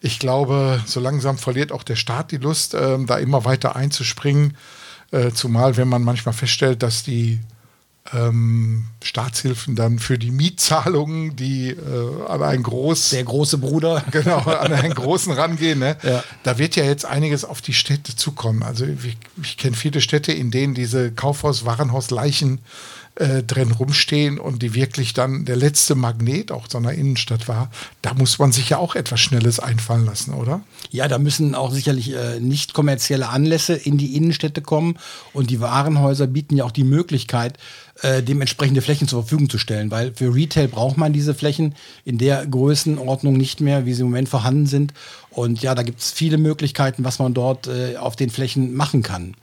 Ich 0.00 0.18
glaube, 0.18 0.80
so 0.86 1.00
langsam 1.00 1.38
verliert 1.38 1.72
auch 1.72 1.82
der 1.82 1.96
Staat 1.96 2.30
die 2.30 2.38
Lust, 2.38 2.74
äh, 2.74 3.04
da 3.04 3.18
immer 3.18 3.44
weiter 3.44 3.76
einzuspringen. 3.76 4.56
Äh, 5.10 5.32
zumal, 5.32 5.76
wenn 5.76 5.88
man 5.88 6.02
manchmal 6.02 6.34
feststellt, 6.34 6.82
dass 6.82 7.02
die 7.02 7.40
ähm, 8.12 8.86
Staatshilfen 9.02 9.76
dann 9.76 9.98
für 9.98 10.18
die 10.18 10.30
Mietzahlungen, 10.30 11.36
die 11.36 11.70
äh, 11.70 12.24
an 12.26 12.42
einen 12.42 12.62
groß 12.62 13.10
der 13.10 13.24
große 13.24 13.58
Bruder 13.58 14.04
genau 14.10 14.38
an 14.40 14.72
einen 14.72 14.94
großen 14.94 15.32
rangehen. 15.32 15.78
Ne? 15.78 15.96
Ja. 16.02 16.24
Da 16.42 16.58
wird 16.58 16.76
ja 16.76 16.84
jetzt 16.84 17.04
einiges 17.04 17.44
auf 17.44 17.60
die 17.60 17.74
Städte 17.74 18.16
zukommen. 18.16 18.62
Also 18.62 18.84
ich, 18.86 19.16
ich 19.42 19.56
kenne 19.56 19.76
viele 19.76 20.00
Städte, 20.00 20.32
in 20.32 20.50
denen 20.50 20.74
diese 20.74 21.12
Kaufhaus, 21.12 21.64
Warenhaus, 21.64 22.10
Leichen 22.10 22.60
äh, 23.20 23.42
drin 23.42 23.70
rumstehen 23.72 24.38
und 24.38 24.62
die 24.62 24.74
wirklich 24.74 25.12
dann 25.12 25.44
der 25.44 25.56
letzte 25.56 25.94
Magnet 25.94 26.50
auch 26.50 26.66
so 26.68 26.78
einer 26.78 26.92
Innenstadt 26.92 27.48
war, 27.48 27.70
da 28.00 28.14
muss 28.14 28.38
man 28.38 28.50
sich 28.50 28.70
ja 28.70 28.78
auch 28.78 28.94
etwas 28.94 29.20
Schnelles 29.20 29.60
einfallen 29.60 30.06
lassen, 30.06 30.32
oder? 30.32 30.62
Ja, 30.90 31.06
da 31.06 31.18
müssen 31.18 31.54
auch 31.54 31.70
sicherlich 31.70 32.14
äh, 32.14 32.40
nicht 32.40 32.72
kommerzielle 32.72 33.28
Anlässe 33.28 33.74
in 33.74 33.98
die 33.98 34.16
Innenstädte 34.16 34.62
kommen 34.62 34.96
und 35.34 35.50
die 35.50 35.60
Warenhäuser 35.60 36.26
bieten 36.26 36.56
ja 36.56 36.64
auch 36.64 36.70
die 36.70 36.84
Möglichkeit, 36.84 37.58
äh, 38.02 38.22
dementsprechende 38.22 38.80
Flächen 38.80 39.06
zur 39.06 39.22
Verfügung 39.22 39.50
zu 39.50 39.58
stellen, 39.58 39.90
weil 39.90 40.12
für 40.14 40.34
Retail 40.34 40.68
braucht 40.68 40.96
man 40.96 41.12
diese 41.12 41.34
Flächen 41.34 41.74
in 42.06 42.16
der 42.16 42.46
Größenordnung 42.46 43.34
nicht 43.34 43.60
mehr, 43.60 43.84
wie 43.84 43.92
sie 43.92 44.00
im 44.00 44.08
Moment 44.08 44.30
vorhanden 44.30 44.64
sind. 44.64 44.94
Und 45.28 45.60
ja, 45.60 45.74
da 45.74 45.82
gibt 45.82 46.00
es 46.00 46.10
viele 46.10 46.38
Möglichkeiten, 46.38 47.04
was 47.04 47.18
man 47.18 47.34
dort 47.34 47.66
äh, 47.66 47.98
auf 47.98 48.16
den 48.16 48.30
Flächen 48.30 48.74
machen 48.74 49.02
kann. 49.02 49.34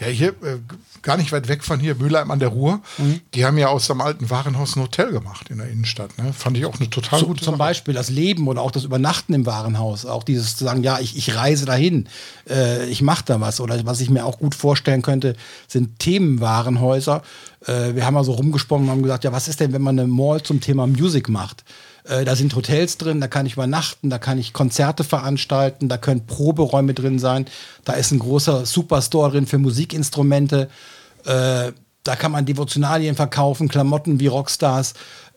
Ja, 0.00 0.06
hier 0.06 0.28
äh, 0.28 0.58
gar 1.02 1.16
nicht 1.16 1.32
weit 1.32 1.48
weg 1.48 1.62
von 1.62 1.78
hier, 1.78 1.94
Mülheim 1.94 2.30
an 2.30 2.38
der 2.38 2.48
Ruhr. 2.48 2.80
Mhm. 2.98 3.20
Die 3.34 3.44
haben 3.44 3.58
ja 3.58 3.68
aus 3.68 3.86
dem 3.86 4.00
alten 4.00 4.30
Warenhaus 4.30 4.76
ein 4.76 4.82
Hotel 4.82 5.12
gemacht 5.12 5.50
in 5.50 5.58
der 5.58 5.68
Innenstadt. 5.68 6.16
Ne? 6.18 6.32
Fand 6.32 6.56
ich 6.56 6.64
auch 6.66 6.78
eine 6.78 6.90
total 6.90 7.20
so, 7.20 7.26
gute 7.26 7.42
Zum 7.42 7.52
Sache. 7.52 7.58
Beispiel 7.58 7.94
das 7.94 8.10
Leben 8.10 8.48
oder 8.48 8.62
auch 8.62 8.70
das 8.70 8.84
Übernachten 8.84 9.34
im 9.34 9.46
Warenhaus. 9.46 10.06
Auch 10.06 10.24
dieses 10.24 10.56
zu 10.56 10.64
sagen, 10.64 10.82
ja, 10.82 10.98
ich, 10.98 11.16
ich 11.16 11.34
reise 11.36 11.66
dahin, 11.66 12.08
äh, 12.48 12.86
ich 12.86 13.02
mache 13.02 13.24
da 13.26 13.40
was. 13.40 13.60
Oder 13.60 13.84
was 13.86 14.00
ich 14.00 14.10
mir 14.10 14.24
auch 14.24 14.38
gut 14.38 14.54
vorstellen 14.54 15.02
könnte, 15.02 15.36
sind 15.68 15.98
Themenwarenhäuser. 15.98 17.22
Äh, 17.66 17.94
wir 17.94 18.04
haben 18.06 18.14
mal 18.14 18.24
so 18.24 18.32
rumgesprochen 18.32 18.84
und 18.84 18.90
haben 18.90 19.02
gesagt, 19.02 19.24
ja, 19.24 19.32
was 19.32 19.48
ist 19.48 19.60
denn, 19.60 19.72
wenn 19.72 19.82
man 19.82 19.98
eine 19.98 20.08
Mall 20.08 20.42
zum 20.42 20.60
Thema 20.60 20.86
Music 20.86 21.28
macht? 21.28 21.64
Äh, 22.04 22.24
da 22.24 22.36
sind 22.36 22.54
Hotels 22.54 22.98
drin, 22.98 23.20
da 23.20 23.28
kann 23.28 23.46
ich 23.46 23.54
übernachten, 23.54 24.10
da 24.10 24.18
kann 24.18 24.38
ich 24.38 24.52
Konzerte 24.52 25.04
veranstalten, 25.04 25.88
da 25.88 25.96
können 25.96 26.26
Proberäume 26.26 26.94
drin 26.94 27.18
sein, 27.18 27.46
da 27.84 27.94
ist 27.94 28.12
ein 28.12 28.18
großer 28.18 28.66
Superstore 28.66 29.32
drin 29.32 29.46
für 29.46 29.58
Musikinstrumente. 29.58 30.68
Äh, 31.24 31.72
da 32.04 32.16
kann 32.16 32.32
man 32.32 32.44
Devotionalien 32.44 33.16
verkaufen, 33.16 33.68
Klamotten 33.68 34.20
wie 34.20 34.26
Rockstars. 34.26 34.92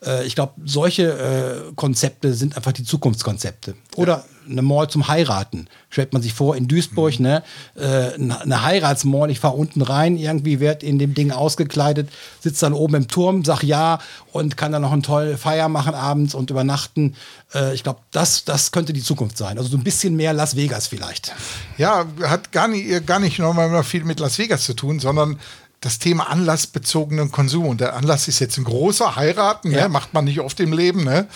Äh, 0.06 0.26
ich 0.28 0.36
glaube, 0.36 0.54
solche 0.66 1.70
äh, 1.70 1.74
Konzepte 1.76 2.34
sind 2.34 2.58
einfach 2.58 2.74
die 2.74 2.84
Zukunftskonzepte. 2.84 3.76
Oder 3.96 4.26
eine 4.50 4.62
Mall 4.62 4.90
zum 4.90 5.08
Heiraten. 5.08 5.68
Stellt 5.90 6.14
man 6.14 6.22
sich 6.22 6.34
vor, 6.34 6.56
in 6.56 6.68
Duisburg, 6.68 7.20
ne, 7.20 7.44
äh, 7.76 8.14
eine 8.14 8.64
Heiratsmall, 8.64 9.32
ich 9.32 9.40
fahre 9.40 9.56
unten 9.56 9.82
rein, 9.82 10.18
irgendwie 10.18 10.60
wird 10.60 10.84
in 10.84 11.00
dem 11.00 11.14
Ding 11.14 11.32
ausgekleidet, 11.32 12.10
sitzt 12.40 12.62
dann 12.64 12.74
oben 12.74 12.96
im 12.96 13.08
Turm, 13.08 13.46
sag 13.46 13.64
ja 13.64 14.00
und 14.32 14.58
kann 14.58 14.72
dann 14.72 14.82
noch 14.82 14.92
eine 14.92 15.02
tolle 15.02 15.38
Feier 15.38 15.70
machen 15.70 15.96
abends 15.96 16.36
und 16.36 16.50
übernachten. 16.50 17.16
Äh, 17.54 17.74
ich 17.74 17.84
glaube, 17.84 18.00
das, 18.12 18.46
das 18.46 18.72
könnte 18.72 18.94
die 18.94 19.04
Zukunft 19.04 19.38
sein. 19.38 19.58
Also 19.58 19.70
so 19.70 19.78
ein 19.78 19.84
bisschen 19.84 20.16
mehr 20.16 20.34
Las 20.34 20.56
Vegas 20.56 20.88
vielleicht. 20.88 21.34
Ja, 21.78 22.06
hat 22.24 22.52
gar 22.52 22.68
nicht, 22.68 23.08
gar 23.08 23.20
nicht 23.20 23.40
nochmal 23.40 23.84
viel 23.84 24.04
mit 24.04 24.20
Las 24.20 24.38
Vegas 24.38 24.64
zu 24.64 24.74
tun, 24.74 25.00
sondern 25.00 25.40
das 25.82 26.00
Thema 26.00 26.30
anlassbezogenen 26.30 27.32
Konsum. 27.32 27.68
Und 27.68 27.82
der 27.82 27.96
Anlass 27.96 28.28
ist 28.28 28.40
jetzt 28.40 28.58
ein 28.58 28.64
großer 28.64 29.16
Heiraten, 29.16 29.70
ne? 29.70 29.78
Ja. 29.78 29.90
macht 29.90 30.14
man 30.14 30.26
nicht 30.26 30.40
oft 30.40 30.60
im 30.60 30.74
Leben. 30.74 31.04
Ne? 31.04 31.28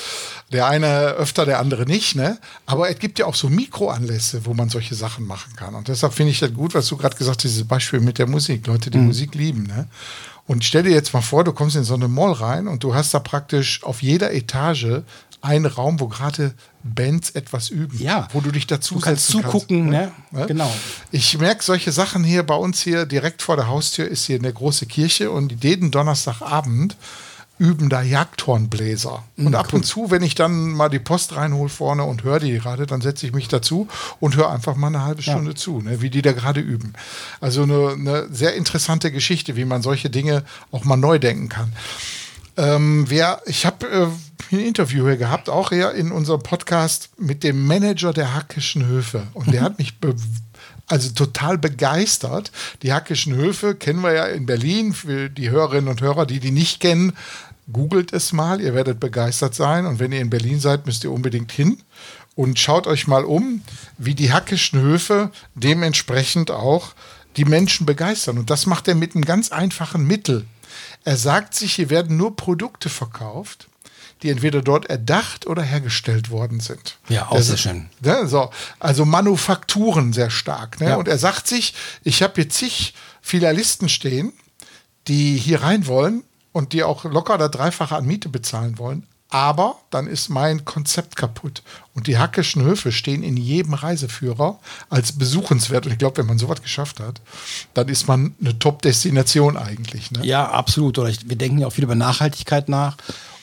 Der 0.52 0.68
eine 0.68 1.12
öfter, 1.12 1.46
der 1.46 1.60
andere 1.60 1.86
nicht. 1.86 2.16
Ne? 2.16 2.40
Aber 2.66 2.90
es 2.90 2.98
gibt 2.98 3.20
ja 3.20 3.26
auch 3.26 3.36
so 3.36 3.50
Mikroanlässe, 3.50 4.46
wo 4.46 4.54
man 4.54 4.70
solche 4.70 4.96
Sachen 4.96 5.26
machen 5.26 5.56
kann. 5.56 5.76
Und 5.76 5.88
deshalb 5.88 6.14
finde 6.14 6.32
ich 6.32 6.40
das 6.40 6.54
gut, 6.54 6.74
was 6.74 6.88
du 6.88 6.98
gerade 6.98 7.16
gesagt 7.16 7.38
hast, 7.38 7.44
dieses 7.44 7.68
Beispiel 7.68 8.00
mit 8.00 8.18
der 8.18 8.28
Musik. 8.28 8.66
Leute, 8.68 8.90
die 8.90 8.98
Musik 8.98 9.36
lieben. 9.36 9.64
Ne? 9.64 9.88
Und 10.48 10.66
stell 10.66 10.84
dir 10.84 10.92
jetzt 10.92 11.14
mal 11.14 11.22
vor, 11.22 11.44
du 11.44 11.54
kommst 11.54 11.76
in 11.76 11.84
so 11.84 11.94
eine 11.94 12.08
Mall 12.08 12.34
rein 12.34 12.68
und 12.68 12.84
du 12.84 12.96
hast 12.96 13.14
da 13.14 13.20
praktisch 13.20 13.84
auf 13.84 14.02
jeder 14.02 14.34
Etage 14.34 15.04
einen 15.42 15.66
Raum, 15.66 16.00
wo 16.00 16.08
gerade 16.08 16.54
Bands 16.84 17.32
etwas 17.32 17.70
üben. 17.70 17.98
Ja. 18.00 18.28
Wo 18.34 18.42
du 18.42 18.52
dich 18.52 18.68
dazu 18.68 18.96
Du 18.96 19.02
kannst 19.02 19.28
zugucken, 19.28 19.90
ne? 19.90 20.12
Genau. 20.48 20.72
Ich 21.12 21.38
merke 21.38 21.64
solche 21.64 21.92
Sachen 21.92 22.24
hier 22.24 22.44
bei 22.44 22.56
uns 22.56 22.82
hier 22.82 23.06
direkt 23.06 23.42
vor 23.42 23.56
der 23.56 23.68
Haustür 23.68 24.08
ist 24.08 24.26
hier 24.26 24.40
eine 24.40 24.52
große 24.52 24.86
Kirche 24.86 25.32
und 25.32 25.64
jeden 25.64 25.92
Donnerstagabend 25.92 26.96
üben 27.62 27.90
da 27.90 28.02
Jagdhornbläser. 28.02 29.24
Und 29.38 29.54
ab 29.54 29.72
und 29.72 29.86
zu, 29.86 30.10
wenn 30.10 30.24
ich 30.24 30.34
dann 30.34 30.72
mal 30.72 30.90
die 30.90 30.98
Post 30.98 31.36
reinhole 31.36 31.70
vorne 31.70 32.04
und 32.04 32.24
höre 32.24 32.40
die 32.40 32.54
gerade, 32.54 32.88
dann 32.88 33.02
setze 33.02 33.28
ich 33.28 33.34
mich 33.34 33.50
dazu 33.50 33.88
und 34.20 34.36
höre 34.36 34.50
einfach 34.50 34.76
mal 34.76 34.88
eine 34.88 35.04
halbe 35.04 35.22
Stunde 35.22 35.54
zu, 35.54 35.80
ne, 35.80 36.02
wie 36.02 36.10
die 36.10 36.24
da 36.24 36.32
gerade 36.32 36.60
üben. 36.60 36.94
Also 37.40 37.62
eine, 37.62 37.92
eine 37.92 38.28
sehr 38.32 38.56
interessante 38.56 39.12
Geschichte, 39.12 39.56
wie 39.58 39.66
man 39.66 39.84
solche 39.84 40.10
Dinge 40.10 40.44
auch 40.72 40.86
mal 40.86 40.98
neu 40.98 41.20
denken 41.20 41.50
kann. 41.50 41.72
Ähm, 42.58 43.06
wer, 43.08 43.42
ich 43.46 43.66
habe 43.66 43.88
äh, 43.88 44.08
ein 44.56 44.60
Interview 44.60 45.06
hier 45.06 45.18
gehabt, 45.18 45.50
auch 45.50 45.70
hier 45.70 45.92
in 45.92 46.12
unserem 46.12 46.44
Podcast 46.44 47.10
mit 47.18 47.44
dem 47.44 47.66
Manager 47.66 48.14
der 48.14 48.34
Hackischen 48.34 48.86
Höfe. 48.86 49.28
Und 49.34 49.54
der 49.54 49.62
hat 49.62 49.78
mich 49.78 49.94
also 50.88 51.10
total 51.12 51.58
begeistert. 51.58 52.52
Die 52.82 52.92
Hackischen 52.92 53.34
Höfe 53.34 53.76
kennen 53.76 54.02
wir 54.02 54.14
ja 54.14 54.26
in 54.26 54.46
Berlin. 54.46 54.94
Für 54.94 55.30
die 55.30 55.50
Hörerinnen 55.50 55.90
und 55.90 56.02
Hörer, 56.02 56.26
die 56.26 56.40
die 56.40 56.52
nicht 56.52 56.82
kennen, 56.82 57.14
googelt 57.72 58.12
es 58.12 58.34
mal. 58.34 58.60
Ihr 58.60 58.74
werdet 58.74 59.00
begeistert 59.00 59.56
sein. 59.56 59.86
Und 59.86 60.00
wenn 60.00 60.12
ihr 60.12 60.20
in 60.20 60.30
Berlin 60.30 60.60
seid, 60.60 60.86
müsst 60.86 61.04
ihr 61.06 61.12
unbedingt 61.12 61.52
hin. 61.52 61.78
Und 62.36 62.60
schaut 62.60 62.88
euch 62.88 63.08
mal 63.08 63.24
um, 63.24 63.62
wie 63.98 64.16
die 64.16 64.34
Hackischen 64.34 64.82
Höfe 64.82 65.32
dementsprechend 65.56 66.52
auch 66.52 66.94
die 67.38 67.46
Menschen 67.46 67.86
begeistern. 67.86 68.38
Und 68.38 68.50
das 68.50 68.66
macht 68.66 68.88
er 68.88 68.96
mit 68.96 69.16
einem 69.16 69.26
ganz 69.26 69.52
einfachen 69.52 70.06
Mittel. 70.06 70.46
Er 71.04 71.18
sagt 71.18 71.54
sich, 71.56 71.74
hier 71.76 71.90
werden 71.90 72.18
nur 72.18 72.36
Produkte 72.36 72.90
verkauft, 72.90 73.68
die 74.22 74.30
entweder 74.30 74.62
dort 74.62 74.86
erdacht 74.86 75.48
oder 75.48 75.64
hergestellt 75.64 76.30
worden 76.30 76.60
sind. 76.60 76.98
Ja, 77.10 77.28
auch 77.28 77.36
Das 77.38 77.48
sehr 77.48 77.56
ist- 77.56 77.62
schön. 77.62 77.90
Ne, 78.02 78.28
so. 78.28 78.52
Also 78.80 79.04
Manufakturen 79.06 80.14
sehr 80.14 80.30
stark. 80.30 80.80
Ne? 80.80 80.90
Ja. 80.90 80.96
Und 80.98 81.08
er 81.08 81.18
sagt 81.18 81.48
sich, 81.48 81.74
ich 82.04 82.22
habe 82.22 82.34
hier 82.36 82.50
zig 82.50 82.94
Filialisten 83.22 83.90
stehen, 83.90 84.34
die 85.08 85.38
hier 85.38 85.64
rein 85.64 85.88
wollen 85.88 86.24
und 86.52 86.74
die 86.74 86.84
auch 86.84 87.04
locker 87.06 87.34
oder 87.36 87.50
dreifache 87.50 87.96
an 87.96 88.06
Miete 88.06 88.30
bezahlen 88.30 88.78
wollen. 88.78 89.08
Aber 89.32 89.78
dann 89.92 90.08
ist 90.08 90.28
mein 90.28 90.66
Konzept 90.66 91.16
kaputt. 91.16 91.64
Und 91.94 92.08
die 92.08 92.18
Hackischen 92.18 92.64
Höfe 92.64 92.92
stehen 92.92 93.24
in 93.24 93.38
jedem 93.38 93.74
Reiseführer 93.74 94.60
als 94.90 95.14
besuchenswert. 95.14 95.86
Und 95.86 95.94
ich 95.94 95.98
glaube, 95.98 96.18
wenn 96.18 96.26
man 96.26 96.38
sowas 96.38 96.62
geschafft 96.62 97.00
hat, 97.00 97.22
dann 97.74 97.88
ist 97.88 98.10
man 98.10 98.36
eine 98.42 98.60
Top-Destination 98.60 99.56
eigentlich. 99.56 100.12
Ne? 100.12 100.26
Ja, 100.26 100.52
absolut. 100.52 101.00
Oder 101.00 101.10
ich, 101.10 101.30
wir 101.30 101.38
denken 101.38 101.60
ja 101.60 101.68
auch 101.68 101.72
viel 101.72 101.86
über 101.86 101.96
Nachhaltigkeit 101.96 102.68
nach. 102.68 102.98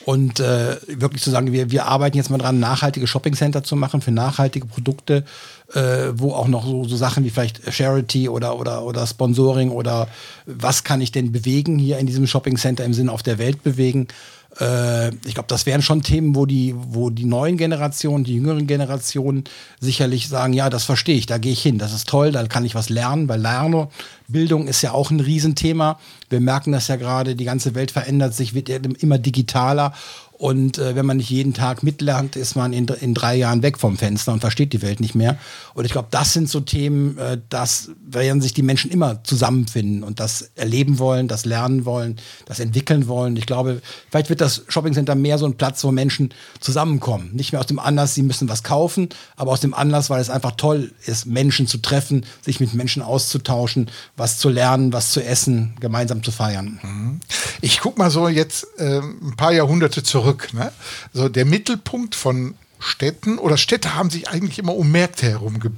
Und 0.05 0.39
äh, 0.39 0.77
wirklich 0.87 1.23
zu 1.23 1.31
sagen, 1.31 1.51
wir, 1.51 1.71
wir 1.71 1.85
arbeiten 1.85 2.17
jetzt 2.17 2.29
mal 2.29 2.37
dran, 2.37 2.59
nachhaltige 2.59 3.05
Shoppingcenter 3.05 3.63
zu 3.63 3.75
machen 3.75 4.01
für 4.01 4.11
nachhaltige 4.11 4.65
Produkte, 4.65 5.25
äh, 5.73 6.07
wo 6.13 6.33
auch 6.33 6.47
noch 6.47 6.65
so, 6.65 6.87
so 6.87 6.97
Sachen 6.97 7.23
wie 7.23 7.29
vielleicht 7.29 7.61
Charity 7.71 8.29
oder, 8.29 8.57
oder, 8.57 8.83
oder 8.83 9.05
Sponsoring 9.05 9.69
oder 9.69 10.07
was 10.45 10.83
kann 10.83 11.01
ich 11.01 11.11
denn 11.11 11.31
bewegen 11.31 11.77
hier 11.77 11.99
in 11.99 12.07
diesem 12.07 12.27
Shoppingcenter 12.27 12.85
im 12.85 12.93
Sinne 12.93 13.11
auf 13.11 13.23
der 13.23 13.37
Welt 13.37 13.61
bewegen. 13.63 14.07
Äh, 14.59 15.09
ich 15.25 15.33
glaube, 15.33 15.47
das 15.47 15.65
wären 15.65 15.81
schon 15.81 16.03
Themen, 16.03 16.35
wo 16.35 16.45
die, 16.45 16.75
wo 16.75 17.09
die 17.09 17.25
neuen 17.25 17.57
Generationen, 17.57 18.23
die 18.23 18.35
jüngeren 18.35 18.67
Generationen 18.67 19.43
sicherlich 19.79 20.27
sagen, 20.27 20.53
ja, 20.53 20.69
das 20.69 20.83
verstehe 20.83 21.15
ich, 21.15 21.25
da 21.25 21.37
gehe 21.37 21.53
ich 21.53 21.61
hin, 21.61 21.77
das 21.77 21.93
ist 21.93 22.07
toll, 22.07 22.31
da 22.31 22.45
kann 22.47 22.65
ich 22.65 22.75
was 22.75 22.89
lernen, 22.89 23.27
weil 23.29 23.41
Lerne, 23.41 23.87
Bildung 24.27 24.67
ist 24.67 24.81
ja 24.81 24.91
auch 24.91 25.11
ein 25.11 25.19
Riesenthema. 25.19 25.99
Wir 26.29 26.39
merken 26.39 26.71
das 26.71 26.87
ja 26.87 26.97
gerade, 26.97 27.35
die 27.35 27.45
ganze 27.45 27.73
Welt 27.73 27.91
verändert 27.91 28.35
sich, 28.35 28.53
wird 28.53 28.69
immer 28.69 29.17
digitaler. 29.17 29.93
Und 30.39 30.77
äh, 30.77 30.95
wenn 30.95 31.05
man 31.05 31.17
nicht 31.17 31.29
jeden 31.29 31.53
Tag 31.53 31.83
mitlernt, 31.83 32.37
ist 32.37 32.55
man 32.55 32.71
in, 32.71 32.87
in 32.87 33.13
drei 33.13 33.35
Jahren 33.35 33.61
weg 33.61 33.77
vom 33.77 33.97
Fenster 33.97 34.31
und 34.31 34.39
versteht 34.39 34.71
die 34.71 34.81
Welt 34.81 35.01
nicht 35.01 35.13
mehr. 35.13 35.37
Und 35.73 35.83
ich 35.83 35.91
glaube, 35.91 36.07
das 36.11 36.31
sind 36.31 36.47
so 36.47 36.61
Themen, 36.61 37.17
äh, 37.17 37.41
das 37.49 37.89
werden 38.07 38.41
sich 38.41 38.53
die 38.53 38.61
Menschen 38.61 38.89
immer 38.89 39.21
zusammenfinden 39.25 40.01
und 40.01 40.21
das 40.21 40.51
erleben 40.55 40.97
wollen, 40.97 41.27
das 41.27 41.43
lernen 41.43 41.83
wollen, 41.83 42.15
das 42.45 42.61
entwickeln 42.61 43.09
wollen. 43.09 43.35
Ich 43.35 43.47
glaube, 43.47 43.81
vielleicht 44.09 44.29
wird 44.29 44.39
das 44.39 44.63
Shoppingcenter 44.69 45.13
mehr 45.13 45.37
so 45.37 45.45
ein 45.45 45.57
Platz, 45.57 45.83
wo 45.83 45.91
Menschen 45.91 46.33
zusammenkommen. 46.61 47.31
Nicht 47.33 47.51
mehr 47.51 47.59
aus 47.59 47.67
dem 47.67 47.79
Anlass, 47.79 48.15
sie 48.15 48.23
müssen 48.23 48.47
was 48.47 48.63
kaufen, 48.63 49.09
aber 49.35 49.51
aus 49.51 49.59
dem 49.59 49.73
Anlass, 49.73 50.09
weil 50.09 50.21
es 50.21 50.29
einfach 50.29 50.51
toll 50.51 50.93
ist, 51.05 51.25
Menschen 51.25 51.67
zu 51.67 51.79
treffen, 51.79 52.25
sich 52.41 52.61
mit 52.61 52.73
Menschen 52.73 53.01
auszutauschen, 53.01 53.91
was 54.15 54.37
zu 54.37 54.47
lernen, 54.47 54.93
was 54.93 55.11
zu 55.11 55.21
essen, 55.21 55.75
gemeinsam 55.81 56.23
zu 56.23 56.31
feiern. 56.31 57.19
Ich 57.59 57.81
guck 57.81 57.97
mal 57.97 58.09
so 58.09 58.29
jetzt 58.29 58.65
ähm, 58.77 59.19
ein 59.21 59.35
paar 59.35 59.51
Jahrhunderte 59.51 60.01
zurück. 60.01 60.28
Ne? 60.53 60.71
So 61.13 61.29
der 61.29 61.45
Mittelpunkt 61.45 62.15
von 62.15 62.55
Städten 62.79 63.37
oder 63.37 63.57
Städte 63.57 63.95
haben 63.95 64.09
sich 64.09 64.29
eigentlich 64.29 64.59
immer 64.59 64.75
um 64.75 64.91
Märkte 64.91 65.27
herum 65.27 65.59
ge 65.59 65.71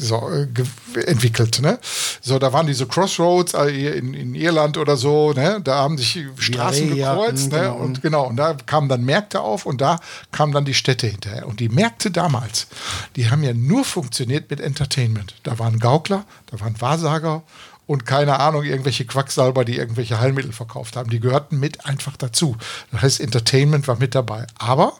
so, 0.00 0.30
äh, 0.30 1.00
entwickelt. 1.06 1.60
Ne? 1.60 1.78
So, 2.20 2.38
da 2.38 2.52
waren 2.52 2.66
diese 2.66 2.86
Crossroads 2.86 3.54
äh, 3.54 3.98
in, 3.98 4.14
in 4.14 4.34
Irland 4.34 4.78
oder 4.78 4.96
so, 4.96 5.32
ne? 5.32 5.60
da 5.62 5.76
haben 5.76 5.98
sich 5.98 6.24
Straßen 6.38 6.94
ja, 6.94 7.14
gekreuzt 7.14 7.52
ja, 7.52 7.58
ne? 7.58 7.64
genau. 7.64 7.76
und 7.76 8.02
genau, 8.02 8.26
und 8.26 8.36
da 8.36 8.54
kamen 8.54 8.88
dann 8.88 9.04
Märkte 9.04 9.40
auf 9.40 9.66
und 9.66 9.80
da 9.80 10.00
kamen 10.30 10.52
dann 10.52 10.64
die 10.64 10.74
Städte 10.74 11.06
hinterher. 11.06 11.46
Und 11.46 11.60
die 11.60 11.68
Märkte 11.68 12.10
damals, 12.10 12.68
die 13.16 13.30
haben 13.30 13.42
ja 13.42 13.52
nur 13.52 13.84
funktioniert 13.84 14.50
mit 14.50 14.60
Entertainment. 14.60 15.34
Da 15.42 15.58
waren 15.58 15.78
Gaukler, 15.78 16.24
da 16.46 16.60
waren 16.60 16.80
Wahrsager 16.80 17.42
und 17.88 18.04
keine 18.04 18.38
Ahnung, 18.38 18.64
irgendwelche 18.64 19.06
Quacksalber, 19.06 19.64
die 19.64 19.76
irgendwelche 19.76 20.20
Heilmittel 20.20 20.52
verkauft 20.52 20.94
haben. 20.94 21.08
Die 21.08 21.20
gehörten 21.20 21.58
mit 21.58 21.86
einfach 21.86 22.18
dazu. 22.18 22.54
Das 22.92 23.00
heißt, 23.00 23.20
Entertainment 23.20 23.88
war 23.88 23.98
mit 23.98 24.14
dabei. 24.14 24.46
Aber 24.58 24.92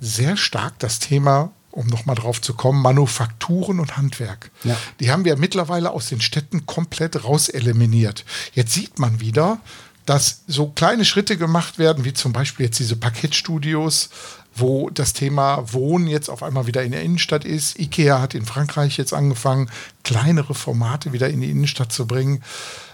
sehr 0.00 0.38
stark 0.38 0.78
das 0.78 0.98
Thema, 0.98 1.52
um 1.70 1.86
nochmal 1.88 2.16
drauf 2.16 2.40
zu 2.40 2.54
kommen, 2.54 2.80
Manufakturen 2.80 3.80
und 3.80 3.98
Handwerk. 3.98 4.50
Ja. 4.64 4.78
Die 4.98 5.12
haben 5.12 5.26
wir 5.26 5.36
mittlerweile 5.36 5.90
aus 5.90 6.08
den 6.08 6.22
Städten 6.22 6.64
komplett 6.64 7.22
rauseliminiert. 7.22 8.24
Jetzt 8.54 8.72
sieht 8.72 8.98
man 8.98 9.20
wieder, 9.20 9.60
dass 10.06 10.40
so 10.46 10.68
kleine 10.68 11.04
Schritte 11.04 11.36
gemacht 11.36 11.78
werden, 11.78 12.06
wie 12.06 12.14
zum 12.14 12.32
Beispiel 12.32 12.64
jetzt 12.64 12.78
diese 12.78 12.96
Parkettstudios, 12.96 14.08
wo 14.60 14.90
das 14.90 15.12
Thema 15.12 15.72
Wohnen 15.72 16.06
jetzt 16.06 16.28
auf 16.28 16.42
einmal 16.42 16.66
wieder 16.66 16.82
in 16.82 16.92
der 16.92 17.02
Innenstadt 17.02 17.44
ist. 17.44 17.78
IKEA 17.78 18.20
hat 18.20 18.34
in 18.34 18.46
Frankreich 18.46 18.96
jetzt 18.96 19.12
angefangen, 19.12 19.70
kleinere 20.04 20.54
Formate 20.54 21.12
wieder 21.12 21.28
in 21.28 21.40
die 21.40 21.50
Innenstadt 21.50 21.92
zu 21.92 22.06
bringen. 22.06 22.42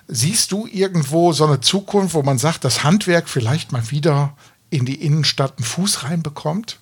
Siehst 0.08 0.52
du 0.52 0.66
irgendwo 0.66 1.32
so 1.32 1.46
eine 1.46 1.61
Zukunft, 1.61 2.14
wo 2.14 2.23
man 2.23 2.38
sagt, 2.38 2.64
das 2.64 2.85
Handwerk 2.85 3.28
vielleicht 3.28 3.73
mal 3.73 3.90
wieder 3.90 4.37
in 4.70 4.85
die 4.85 5.02
Innenstadt 5.02 5.58
einen 5.58 5.64
Fuß 5.64 6.04
reinbekommt? 6.04 6.78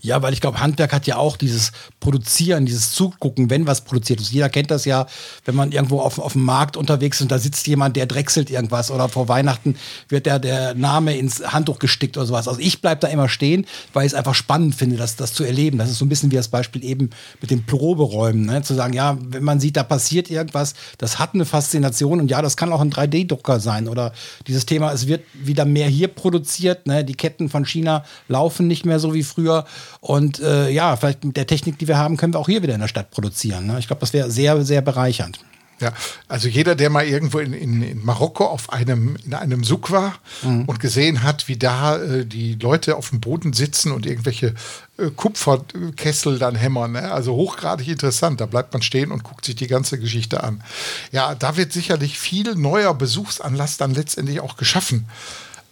Ja, 0.00 0.22
weil 0.22 0.32
ich 0.32 0.40
glaube, 0.40 0.60
Handwerk 0.60 0.92
hat 0.92 1.06
ja 1.06 1.16
auch 1.16 1.36
dieses 1.36 1.72
Produzieren, 2.00 2.66
dieses 2.66 2.92
Zugucken, 2.92 3.50
wenn 3.50 3.66
was 3.66 3.82
produziert 3.82 4.20
ist. 4.20 4.30
Jeder 4.30 4.48
kennt 4.48 4.70
das 4.70 4.84
ja, 4.84 5.06
wenn 5.44 5.54
man 5.54 5.72
irgendwo 5.72 6.00
auf, 6.00 6.18
auf 6.18 6.34
dem 6.34 6.44
Markt 6.44 6.76
unterwegs 6.76 7.18
ist 7.18 7.22
und 7.22 7.32
da 7.32 7.38
sitzt 7.38 7.66
jemand, 7.66 7.96
der 7.96 8.06
drechselt 8.06 8.50
irgendwas 8.50 8.90
oder 8.90 9.08
vor 9.08 9.28
Weihnachten 9.28 9.76
wird 10.08 10.26
der, 10.26 10.38
der 10.38 10.74
Name 10.74 11.16
ins 11.16 11.42
Handtuch 11.44 11.78
gestickt 11.78 12.16
oder 12.16 12.26
sowas. 12.26 12.46
Also 12.46 12.60
ich 12.60 12.80
bleibe 12.80 13.00
da 13.00 13.08
immer 13.08 13.28
stehen, 13.28 13.66
weil 13.92 14.06
ich 14.06 14.12
es 14.12 14.18
einfach 14.18 14.34
spannend 14.34 14.74
finde, 14.74 14.96
das, 14.96 15.16
das 15.16 15.32
zu 15.32 15.44
erleben. 15.44 15.78
Das 15.78 15.90
ist 15.90 15.98
so 15.98 16.04
ein 16.04 16.08
bisschen 16.08 16.30
wie 16.30 16.36
das 16.36 16.48
Beispiel 16.48 16.84
eben 16.84 17.10
mit 17.40 17.50
den 17.50 17.66
Proberäumen. 17.66 18.46
Ne? 18.46 18.62
Zu 18.62 18.74
sagen, 18.74 18.92
ja, 18.92 19.18
wenn 19.20 19.44
man 19.44 19.58
sieht, 19.58 19.76
da 19.76 19.82
passiert 19.82 20.30
irgendwas, 20.30 20.74
das 20.98 21.18
hat 21.18 21.34
eine 21.34 21.44
Faszination 21.44 22.20
und 22.20 22.30
ja, 22.30 22.40
das 22.40 22.56
kann 22.56 22.72
auch 22.72 22.80
ein 22.80 22.92
3D-Drucker 22.92 23.58
sein 23.58 23.88
oder 23.88 24.12
dieses 24.46 24.66
Thema, 24.66 24.92
es 24.92 25.06
wird 25.08 25.24
wieder 25.34 25.64
mehr 25.64 25.88
hier 25.88 26.08
produziert. 26.08 26.86
Ne? 26.86 27.04
Die 27.04 27.14
Ketten 27.14 27.48
von 27.48 27.64
China 27.64 28.04
laufen 28.28 28.66
nicht 28.66 28.86
mehr 28.86 29.00
so 29.00 29.14
wie 29.14 29.22
früher. 29.22 29.64
Und 30.00 30.40
äh, 30.40 30.70
ja, 30.70 30.96
vielleicht 30.96 31.24
mit 31.24 31.36
der 31.36 31.46
Technik, 31.46 31.78
die 31.78 31.88
wir 31.88 31.98
haben, 31.98 32.16
können 32.16 32.32
wir 32.34 32.38
auch 32.38 32.48
hier 32.48 32.62
wieder 32.62 32.74
in 32.74 32.80
der 32.80 32.88
Stadt 32.88 33.10
produzieren. 33.10 33.66
Ne? 33.66 33.78
Ich 33.78 33.86
glaube, 33.88 34.00
das 34.00 34.12
wäre 34.12 34.30
sehr, 34.30 34.64
sehr 34.64 34.80
bereichernd. 34.80 35.40
Ja, 35.80 35.92
also 36.26 36.48
jeder, 36.48 36.74
der 36.74 36.90
mal 36.90 37.06
irgendwo 37.06 37.38
in, 37.38 37.52
in, 37.52 37.82
in 37.82 38.04
Marokko 38.04 38.44
auf 38.46 38.72
einem, 38.72 39.16
in 39.24 39.32
einem 39.32 39.62
Suk 39.62 39.92
war 39.92 40.18
Mhm. 40.42 40.64
und 40.64 40.80
gesehen 40.80 41.22
hat, 41.22 41.46
wie 41.46 41.56
da 41.56 41.96
äh, 41.98 42.26
die 42.26 42.54
Leute 42.54 42.96
auf 42.96 43.10
dem 43.10 43.20
Boden 43.20 43.52
sitzen 43.52 43.92
und 43.92 44.04
irgendwelche 44.04 44.54
äh, 44.98 45.10
Kupferkessel 45.14 46.38
dann 46.40 46.56
hämmern. 46.56 46.92
Ne? 46.92 47.12
Also 47.12 47.34
hochgradig 47.34 47.86
interessant. 47.86 48.40
Da 48.40 48.46
bleibt 48.46 48.72
man 48.72 48.82
stehen 48.82 49.12
und 49.12 49.22
guckt 49.22 49.44
sich 49.44 49.54
die 49.54 49.68
ganze 49.68 49.98
Geschichte 50.00 50.42
an. 50.42 50.62
Ja, 51.12 51.36
da 51.36 51.56
wird 51.56 51.72
sicherlich 51.72 52.18
viel 52.18 52.56
neuer 52.56 52.94
Besuchsanlass 52.94 53.76
dann 53.76 53.94
letztendlich 53.94 54.40
auch 54.40 54.56
geschaffen. 54.56 55.06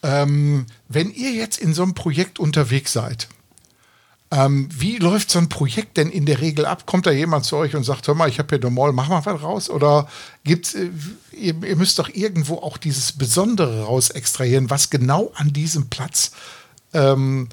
Ähm, 0.05 0.67
wenn 0.89 1.11
ihr 1.11 1.33
jetzt 1.33 1.59
in 1.59 1.75
so 1.75 1.83
einem 1.83 1.95
Projekt 1.95 2.39
unterwegs 2.39 2.93
seid, 2.93 3.27
ähm, 4.33 4.69
wie 4.73 4.99
läuft 4.99 5.31
so 5.31 5.39
ein 5.39 5.49
Projekt 5.49 5.97
denn 5.97 6.11
in 6.11 6.27
der 6.27 6.41
Regel 6.41 6.67
ab? 6.67 6.85
Kommt 6.85 7.07
da 7.07 7.13
jemand 7.13 7.45
zu 7.45 7.57
euch 7.57 7.77
und 7.77 7.85
sagt, 7.85 8.09
hör 8.09 8.15
mal, 8.15 8.29
ich 8.29 8.39
habe 8.39 8.59
hier 8.59 8.71
Mall, 8.71 8.93
mach 8.93 9.09
mal 9.09 9.25
was 9.25 9.43
raus? 9.43 9.71
Oder 9.71 10.09
gibt's, 10.43 10.75
äh, 10.75 10.91
ihr, 11.33 11.55
ihr 11.63 11.77
müsst 11.77 11.99
doch 11.99 12.09
irgendwo 12.09 12.57
auch 12.57 12.77
dieses 12.77 13.13
Besondere 13.13 13.85
raus 13.85 14.11
extrahieren, 14.11 14.69
was 14.69 14.91
genau 14.91 15.33
an 15.37 15.53
diesem 15.53 15.89
Platz 15.89 16.33
ähm, 16.93 17.49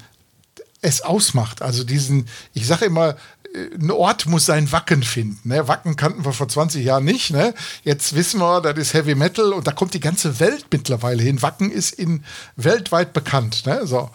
es 0.80 1.00
ausmacht. 1.00 1.62
Also 1.62 1.84
diesen, 1.84 2.28
ich 2.54 2.66
sage 2.66 2.86
immer, 2.86 3.10
äh, 3.54 3.74
ein 3.78 3.92
Ort 3.92 4.26
muss 4.26 4.46
sein 4.46 4.72
Wacken 4.72 5.04
finden. 5.04 5.48
Ne? 5.48 5.68
Wacken 5.68 5.94
kannten 5.94 6.24
wir 6.24 6.32
vor 6.32 6.48
20 6.48 6.84
Jahren 6.84 7.04
nicht. 7.04 7.30
Ne? 7.30 7.54
Jetzt 7.84 8.16
wissen 8.16 8.40
wir, 8.40 8.60
das 8.60 8.76
ist 8.78 8.94
Heavy 8.94 9.14
Metal 9.14 9.52
und 9.52 9.68
da 9.68 9.72
kommt 9.72 9.94
die 9.94 10.00
ganze 10.00 10.40
Welt 10.40 10.66
mittlerweile 10.72 11.22
hin. 11.22 11.40
Wacken 11.40 11.70
ist 11.70 11.94
in 11.94 12.24
weltweit 12.56 13.12
bekannt. 13.12 13.64
Ne? 13.64 13.86
So. 13.86 14.10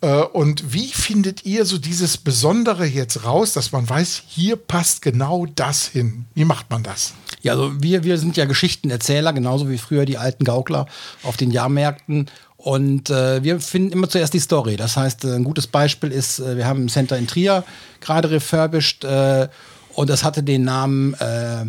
Äh, 0.00 0.22
Und 0.22 0.72
wie 0.72 0.88
findet 0.88 1.44
ihr 1.44 1.64
so 1.64 1.78
dieses 1.78 2.16
Besondere 2.16 2.86
jetzt 2.86 3.24
raus, 3.24 3.52
dass 3.52 3.72
man 3.72 3.88
weiß, 3.88 4.22
hier 4.26 4.56
passt 4.56 5.02
genau 5.02 5.46
das 5.46 5.86
hin? 5.86 6.24
Wie 6.34 6.44
macht 6.44 6.70
man 6.70 6.82
das? 6.82 7.14
Ja, 7.42 7.52
also 7.52 7.82
wir, 7.82 8.04
wir 8.04 8.18
sind 8.18 8.36
ja 8.36 8.44
Geschichtenerzähler, 8.44 9.32
genauso 9.32 9.68
wie 9.70 9.78
früher 9.78 10.04
die 10.04 10.18
alten 10.18 10.44
Gaukler 10.44 10.86
auf 11.22 11.36
den 11.36 11.50
Jahrmärkten. 11.50 12.26
Und 12.56 13.08
äh, 13.08 13.42
wir 13.42 13.58
finden 13.60 13.92
immer 13.92 14.08
zuerst 14.08 14.34
die 14.34 14.40
Story. 14.40 14.76
Das 14.76 14.96
heißt, 14.96 15.24
äh, 15.24 15.34
ein 15.34 15.44
gutes 15.44 15.66
Beispiel 15.66 16.12
ist, 16.12 16.40
äh, 16.40 16.56
wir 16.56 16.66
haben 16.66 16.84
ein 16.84 16.88
Center 16.90 17.16
in 17.16 17.26
Trier 17.26 17.64
gerade 18.00 18.30
refurbished 18.30 19.04
äh, 19.04 19.48
und 19.94 20.10
das 20.10 20.24
hatte 20.24 20.42
den 20.42 20.64
Namen 20.64 21.14
äh, 21.14 21.64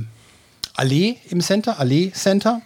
Allee 0.73 1.15
im 1.29 1.39
Center, 1.41 1.79
Allee 1.79 2.11
Center. 2.11 2.61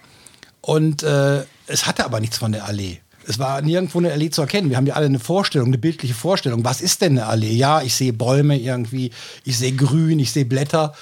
Und 0.61 1.03
äh, 1.03 1.43
es 1.67 1.85
hatte 1.85 2.05
aber 2.05 2.19
nichts 2.19 2.39
von 2.39 2.51
der 2.51 2.65
Allee. 2.65 2.99
Es 3.27 3.39
war 3.39 3.61
nirgendwo 3.61 3.99
eine 3.99 4.11
Allee 4.11 4.29
zu 4.29 4.41
erkennen. 4.41 4.69
Wir 4.69 4.77
haben 4.77 4.87
ja 4.87 4.95
alle 4.95 5.07
eine 5.07 5.19
Vorstellung, 5.19 5.67
eine 5.67 5.77
bildliche 5.77 6.13
Vorstellung. 6.13 6.63
Was 6.63 6.81
ist 6.81 7.01
denn 7.01 7.13
eine 7.13 7.27
Allee? 7.27 7.53
Ja, 7.53 7.81
ich 7.81 7.95
sehe 7.95 8.13
Bäume 8.13 8.57
irgendwie, 8.57 9.11
ich 9.43 9.57
sehe 9.57 9.73
Grün, 9.73 10.19
ich 10.19 10.31
sehe 10.31 10.45
Blätter. 10.45 10.93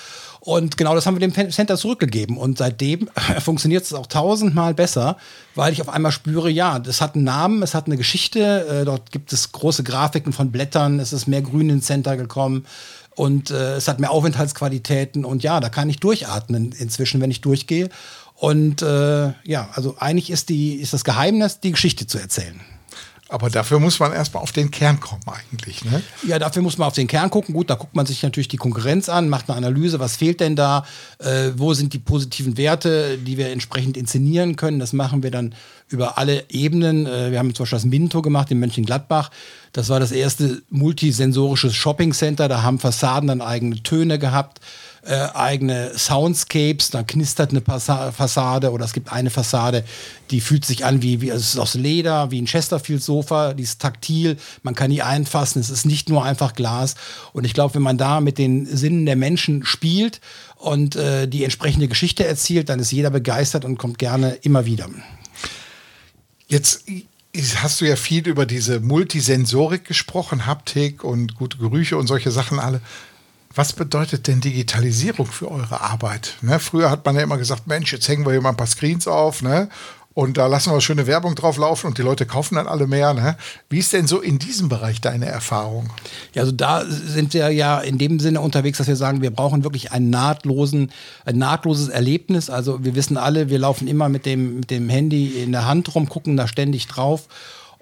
Und 0.45 0.75
genau 0.75 0.93
das 0.93 1.05
haben 1.05 1.17
wir 1.17 1.25
dem 1.25 1.51
Center 1.51 1.77
zurückgegeben. 1.77 2.37
Und 2.37 2.57
seitdem 2.57 3.09
funktioniert 3.39 3.83
es 3.83 3.93
auch 3.93 4.07
tausendmal 4.07 4.73
besser, 4.73 5.15
weil 5.55 5.71
ich 5.71 5.81
auf 5.81 5.87
einmal 5.87 6.11
spüre, 6.11 6.49
ja, 6.49 6.79
das 6.79 6.99
hat 6.99 7.15
einen 7.15 7.23
Namen, 7.23 7.63
es 7.63 7.73
hat 7.73 7.85
eine 7.85 7.95
Geschichte. 7.95 8.67
Äh, 8.67 8.85
dort 8.85 9.11
gibt 9.11 9.31
es 9.31 9.53
große 9.53 9.83
Grafiken 9.83 10.33
von 10.33 10.51
Blättern, 10.51 10.99
es 10.99 11.13
ist 11.13 11.27
mehr 11.27 11.41
Grün 11.41 11.69
ins 11.69 11.85
Center 11.85 12.17
gekommen. 12.17 12.65
Und 13.15 13.51
äh, 13.51 13.75
es 13.75 13.87
hat 13.87 14.01
mehr 14.01 14.11
Aufenthaltsqualitäten. 14.11 15.23
Und 15.23 15.43
ja, 15.43 15.61
da 15.61 15.69
kann 15.69 15.89
ich 15.89 15.99
durchatmen 15.99 16.73
inzwischen, 16.73 17.21
wenn 17.21 17.31
ich 17.31 17.39
durchgehe. 17.39 17.89
Und 18.35 18.81
äh, 18.81 19.33
ja, 19.43 19.69
also 19.73 19.95
eigentlich 19.99 20.29
ist, 20.29 20.49
die, 20.49 20.75
ist 20.75 20.93
das 20.93 21.03
Geheimnis, 21.03 21.59
die 21.59 21.71
Geschichte 21.71 22.07
zu 22.07 22.17
erzählen. 22.17 22.59
Aber 23.33 23.49
dafür 23.49 23.79
muss 23.79 23.99
man 23.99 24.13
erstmal 24.13 24.43
auf 24.43 24.51
den 24.51 24.69
Kern 24.69 24.99
kommen 24.99 25.23
eigentlich. 25.25 25.83
Ne? 25.85 26.03
Ja, 26.27 26.37
dafür 26.37 26.61
muss 26.61 26.77
man 26.77 26.87
auf 26.87 26.93
den 26.93 27.07
Kern 27.07 27.31
gucken. 27.31 27.55
Gut, 27.55 27.67
da 27.67 27.73
guckt 27.73 27.95
man 27.95 28.05
sich 28.05 28.21
natürlich 28.21 28.47
die 28.47 28.57
Konkurrenz 28.57 29.09
an, 29.09 29.27
macht 29.27 29.49
eine 29.49 29.57
Analyse, 29.57 29.99
was 29.99 30.17
fehlt 30.17 30.39
denn 30.39 30.55
da, 30.55 30.85
äh, 31.17 31.49
wo 31.55 31.73
sind 31.73 31.93
die 31.93 31.97
positiven 31.99 32.57
Werte, 32.57 33.17
die 33.17 33.39
wir 33.39 33.49
entsprechend 33.49 33.97
inszenieren 33.97 34.55
können. 34.55 34.77
Das 34.77 34.93
machen 34.93 35.23
wir 35.23 35.31
dann 35.31 35.55
über 35.87 36.19
alle 36.19 36.43
Ebenen. 36.49 37.07
Äh, 37.07 37.31
wir 37.31 37.39
haben 37.39 37.55
zum 37.55 37.63
Beispiel 37.63 37.77
das 37.77 37.85
Minto 37.85 38.21
gemacht 38.21 38.51
in 38.51 38.59
Mönchengladbach. 38.59 39.31
Das 39.71 39.89
war 39.89 39.99
das 39.99 40.11
erste 40.11 40.61
multisensorische 40.69 41.71
Shopping 41.71 42.13
Center. 42.13 42.47
Da 42.47 42.61
haben 42.61 42.77
Fassaden 42.77 43.29
dann 43.29 43.41
eigene 43.41 43.81
Töne 43.81 44.19
gehabt. 44.19 44.59
Äh, 45.05 45.27
eigene 45.33 45.91
Soundscapes, 45.97 46.89
da 46.89 47.03
knistert 47.03 47.49
eine 47.49 47.59
Passa 47.59 48.13
Fassade 48.13 48.71
oder 48.71 48.85
es 48.85 48.93
gibt 48.93 49.11
eine 49.11 49.29
Fassade, 49.29 49.83
die 50.31 50.39
fühlt 50.39 50.63
sich 50.63 50.85
an 50.85 51.01
wie, 51.01 51.19
wie 51.19 51.27
es 51.27 51.41
ist 51.41 51.57
aus 51.57 51.73
Leder, 51.73 52.31
wie 52.31 52.41
ein 52.41 52.45
Chesterfield-Sofa, 52.45 53.53
die 53.53 53.63
ist 53.63 53.81
taktil, 53.81 54.37
man 54.61 54.75
kann 54.75 54.91
die 54.91 55.03
einfassen, 55.03 55.59
es 55.59 55.69
ist 55.69 55.85
nicht 55.85 56.07
nur 56.07 56.23
einfach 56.23 56.53
Glas. 56.53 56.95
Und 57.33 57.43
ich 57.43 57.53
glaube, 57.53 57.75
wenn 57.75 57.81
man 57.81 57.97
da 57.97 58.21
mit 58.21 58.37
den 58.37 58.65
Sinnen 58.65 59.05
der 59.05 59.17
Menschen 59.17 59.65
spielt 59.65 60.21
und 60.55 60.95
äh, 60.95 61.27
die 61.27 61.43
entsprechende 61.43 61.89
Geschichte 61.89 62.25
erzielt, 62.25 62.69
dann 62.69 62.79
ist 62.79 62.93
jeder 62.93 63.09
begeistert 63.09 63.65
und 63.65 63.77
kommt 63.77 63.99
gerne 63.99 64.35
immer 64.43 64.65
wieder. 64.65 64.87
Jetzt 66.47 66.85
hast 67.57 67.81
du 67.81 67.85
ja 67.85 67.97
viel 67.97 68.25
über 68.25 68.45
diese 68.45 68.79
Multisensorik 68.79 69.83
gesprochen, 69.83 70.45
Haptik 70.45 71.03
und 71.03 71.35
gute 71.35 71.57
Gerüche 71.57 71.97
und 71.97 72.07
solche 72.07 72.31
Sachen 72.31 72.57
alle. 72.57 72.79
Was 73.55 73.73
bedeutet 73.73 74.27
denn 74.27 74.41
Digitalisierung 74.41 75.27
für 75.27 75.51
eure 75.51 75.81
Arbeit? 75.81 76.37
Ne, 76.41 76.59
früher 76.59 76.89
hat 76.89 77.05
man 77.05 77.15
ja 77.15 77.21
immer 77.21 77.37
gesagt, 77.37 77.67
Mensch, 77.67 77.93
jetzt 77.93 78.07
hängen 78.07 78.25
wir 78.25 78.31
hier 78.31 78.41
mal 78.41 78.49
ein 78.49 78.57
paar 78.57 78.67
Screens 78.67 79.07
auf, 79.07 79.43
ne? 79.43 79.69
Und 80.15 80.37
da 80.37 80.45
lassen 80.45 80.71
wir 80.71 80.79
schöne 80.79 81.07
Werbung 81.07 81.33
drauf 81.33 81.57
laufen 81.57 81.87
und 81.87 81.97
die 81.97 82.03
Leute 82.03 82.25
kaufen 82.27 82.55
dann 82.55 82.67
alle 82.67 82.85
mehr. 82.85 83.15
Ne? 83.15 83.35
Wie 83.69 83.79
ist 83.79 83.93
denn 83.93 84.05
so 84.05 84.21
in 84.21 84.37
diesem 84.37 84.69
Bereich 84.69 85.01
deine 85.01 85.25
Erfahrung? 85.25 85.89
Ja, 86.35 86.43
also 86.43 86.51
da 86.51 86.85
sind 86.85 87.33
wir 87.33 87.49
ja 87.49 87.79
in 87.79 87.97
dem 87.97 88.19
Sinne 88.19 88.39
unterwegs, 88.39 88.77
dass 88.77 88.87
wir 88.87 88.95
sagen, 88.95 89.23
wir 89.23 89.31
brauchen 89.31 89.63
wirklich 89.63 89.91
einen 89.91 90.11
nahtlosen, 90.11 90.91
ein 91.25 91.39
nahtloses 91.39 91.89
Erlebnis. 91.89 92.51
Also 92.51 92.83
wir 92.83 92.93
wissen 92.93 93.17
alle, 93.17 93.49
wir 93.49 93.57
laufen 93.57 93.87
immer 93.87 94.07
mit 94.07 94.27
dem, 94.27 94.59
mit 94.59 94.69
dem 94.69 94.87
Handy 94.87 95.41
in 95.41 95.51
der 95.51 95.65
Hand 95.65 95.95
rum, 95.95 96.07
gucken 96.07 96.37
da 96.37 96.47
ständig 96.47 96.87
drauf. 96.87 97.27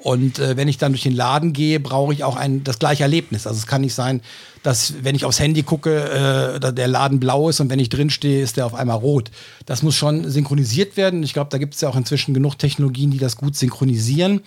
Und 0.02 0.40
äh, 0.40 0.58
wenn 0.58 0.68
ich 0.68 0.80
dann 0.80 0.94
durch 0.94 1.04
den 1.04 1.16
Laden 1.16 1.54
gehe, 1.54 1.80
brauche 1.80 2.12
ich 2.12 2.24
auch 2.24 2.36
ein, 2.36 2.64
das 2.64 2.80
gleiche 2.80 3.04
Erlebnis. 3.04 3.46
Also 3.46 3.60
es 3.60 3.68
kann 3.68 3.82
nicht 3.82 3.94
sein, 3.94 4.22
dass 4.64 5.04
wenn 5.04 5.16
ich 5.16 5.26
aufs 5.26 5.40
Handy 5.40 5.62
gucke, 5.62 6.60
äh, 6.60 6.74
der 6.74 6.88
Laden 6.88 7.20
blau 7.20 7.50
ist 7.50 7.60
und 7.60 7.70
wenn 7.70 7.80
ich 7.80 7.90
drin 7.90 8.10
stehe, 8.10 8.42
ist 8.42 8.58
der 8.58 8.66
auf 8.66 8.74
einmal 8.74 8.98
rot. 8.98 9.30
Das 9.68 9.84
muss 9.84 9.96
schon 9.96 10.30
synchronisiert 10.30 10.98
werden. 10.98 11.22
Ich 11.22 11.34
glaube, 11.34 11.52
da 11.52 11.60
gibt 11.60 11.76
es 11.76 11.82
ja 11.82 11.90
auch 11.90 11.96
inzwischen 11.96 12.34
genug 12.34 12.56
Technologien, 12.56 13.12
die 13.12 13.20
das 13.20 13.38
gut 13.38 13.56
synchronisieren. 13.56 14.42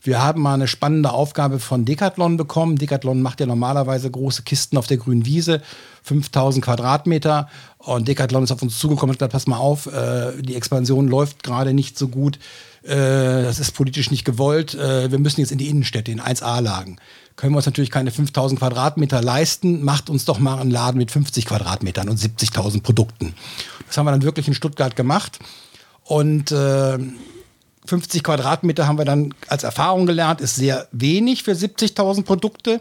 Wir 0.00 0.22
haben 0.22 0.42
mal 0.42 0.54
eine 0.54 0.68
spannende 0.68 1.12
Aufgabe 1.12 1.58
von 1.58 1.86
Decathlon 1.86 2.36
bekommen. 2.36 2.76
Decathlon 2.76 3.22
macht 3.22 3.40
ja 3.40 3.46
normalerweise 3.46 4.10
große 4.10 4.42
Kisten 4.42 4.76
auf 4.76 4.86
der 4.86 4.98
grünen 4.98 5.24
Wiese, 5.24 5.62
5000 6.02 6.62
Quadratmeter. 6.62 7.48
Und 7.78 8.06
Decathlon 8.08 8.44
ist 8.44 8.52
auf 8.52 8.60
uns 8.60 8.78
zugekommen 8.78 9.10
und 9.10 9.14
hat 9.14 9.30
gesagt, 9.30 9.32
pass 9.32 9.46
mal 9.46 9.56
auf, 9.56 9.86
äh, 9.86 10.42
die 10.42 10.56
Expansion 10.56 11.08
läuft 11.08 11.42
gerade 11.42 11.72
nicht 11.72 11.98
so 11.98 12.08
gut. 12.08 12.38
Äh, 12.84 13.42
das 13.42 13.58
ist 13.58 13.72
politisch 13.72 14.10
nicht 14.10 14.24
gewollt. 14.24 14.74
Äh, 14.74 15.10
wir 15.10 15.18
müssen 15.18 15.40
jetzt 15.40 15.52
in 15.52 15.58
die 15.58 15.68
Innenstädte, 15.68 16.10
in 16.10 16.20
1A-Lagen. 16.20 16.98
Können 17.36 17.52
wir 17.52 17.56
uns 17.56 17.66
natürlich 17.66 17.90
keine 17.90 18.10
5000 18.10 18.60
Quadratmeter 18.60 19.22
leisten. 19.22 19.82
Macht 19.82 20.10
uns 20.10 20.24
doch 20.24 20.38
mal 20.38 20.60
einen 20.60 20.70
Laden 20.70 20.98
mit 20.98 21.10
50 21.10 21.46
Quadratmetern 21.46 22.08
und 22.08 22.18
70.000 22.18 22.82
Produkten. 22.82 23.34
Das 23.86 23.96
haben 23.96 24.06
wir 24.06 24.12
dann 24.12 24.22
wirklich 24.22 24.46
in 24.46 24.54
Stuttgart 24.54 24.94
gemacht. 24.96 25.38
Und 26.04 26.52
äh, 26.52 26.98
50 27.86 28.22
Quadratmeter 28.22 28.86
haben 28.86 28.98
wir 28.98 29.04
dann 29.04 29.34
als 29.48 29.62
Erfahrung 29.62 30.06
gelernt, 30.06 30.40
ist 30.40 30.56
sehr 30.56 30.88
wenig 30.92 31.42
für 31.42 31.52
70.000 31.52 32.24
Produkte. 32.24 32.80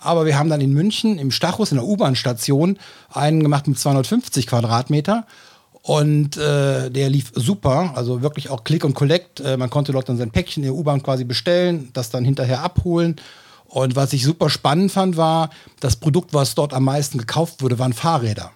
Aber 0.00 0.26
wir 0.26 0.38
haben 0.38 0.50
dann 0.50 0.60
in 0.60 0.72
München 0.72 1.18
im 1.18 1.30
Stachus 1.30 1.70
in 1.72 1.78
der 1.78 1.86
U-Bahn-Station 1.86 2.78
einen 3.10 3.42
gemacht 3.42 3.66
mit 3.66 3.78
250 3.78 4.46
Quadratmeter. 4.46 5.26
Und 5.86 6.38
äh, 6.38 6.88
der 6.90 7.10
lief 7.10 7.30
super, 7.34 7.92
also 7.94 8.22
wirklich 8.22 8.48
auch 8.48 8.64
Click 8.64 8.84
und 8.84 8.94
Collect. 8.94 9.40
Äh, 9.40 9.58
man 9.58 9.68
konnte 9.68 9.92
dort 9.92 10.08
dann 10.08 10.16
sein 10.16 10.30
Päckchen 10.30 10.62
in 10.62 10.70
der 10.70 10.74
U-Bahn 10.74 11.02
quasi 11.02 11.24
bestellen, 11.24 11.90
das 11.92 12.08
dann 12.08 12.24
hinterher 12.24 12.62
abholen. 12.62 13.16
Und 13.66 13.94
was 13.94 14.14
ich 14.14 14.24
super 14.24 14.48
spannend 14.48 14.92
fand, 14.92 15.18
war, 15.18 15.50
das 15.80 15.96
Produkt, 15.96 16.32
was 16.32 16.54
dort 16.54 16.72
am 16.72 16.84
meisten 16.84 17.18
gekauft 17.18 17.60
wurde, 17.60 17.78
waren 17.78 17.92
Fahrräder. 17.92 18.50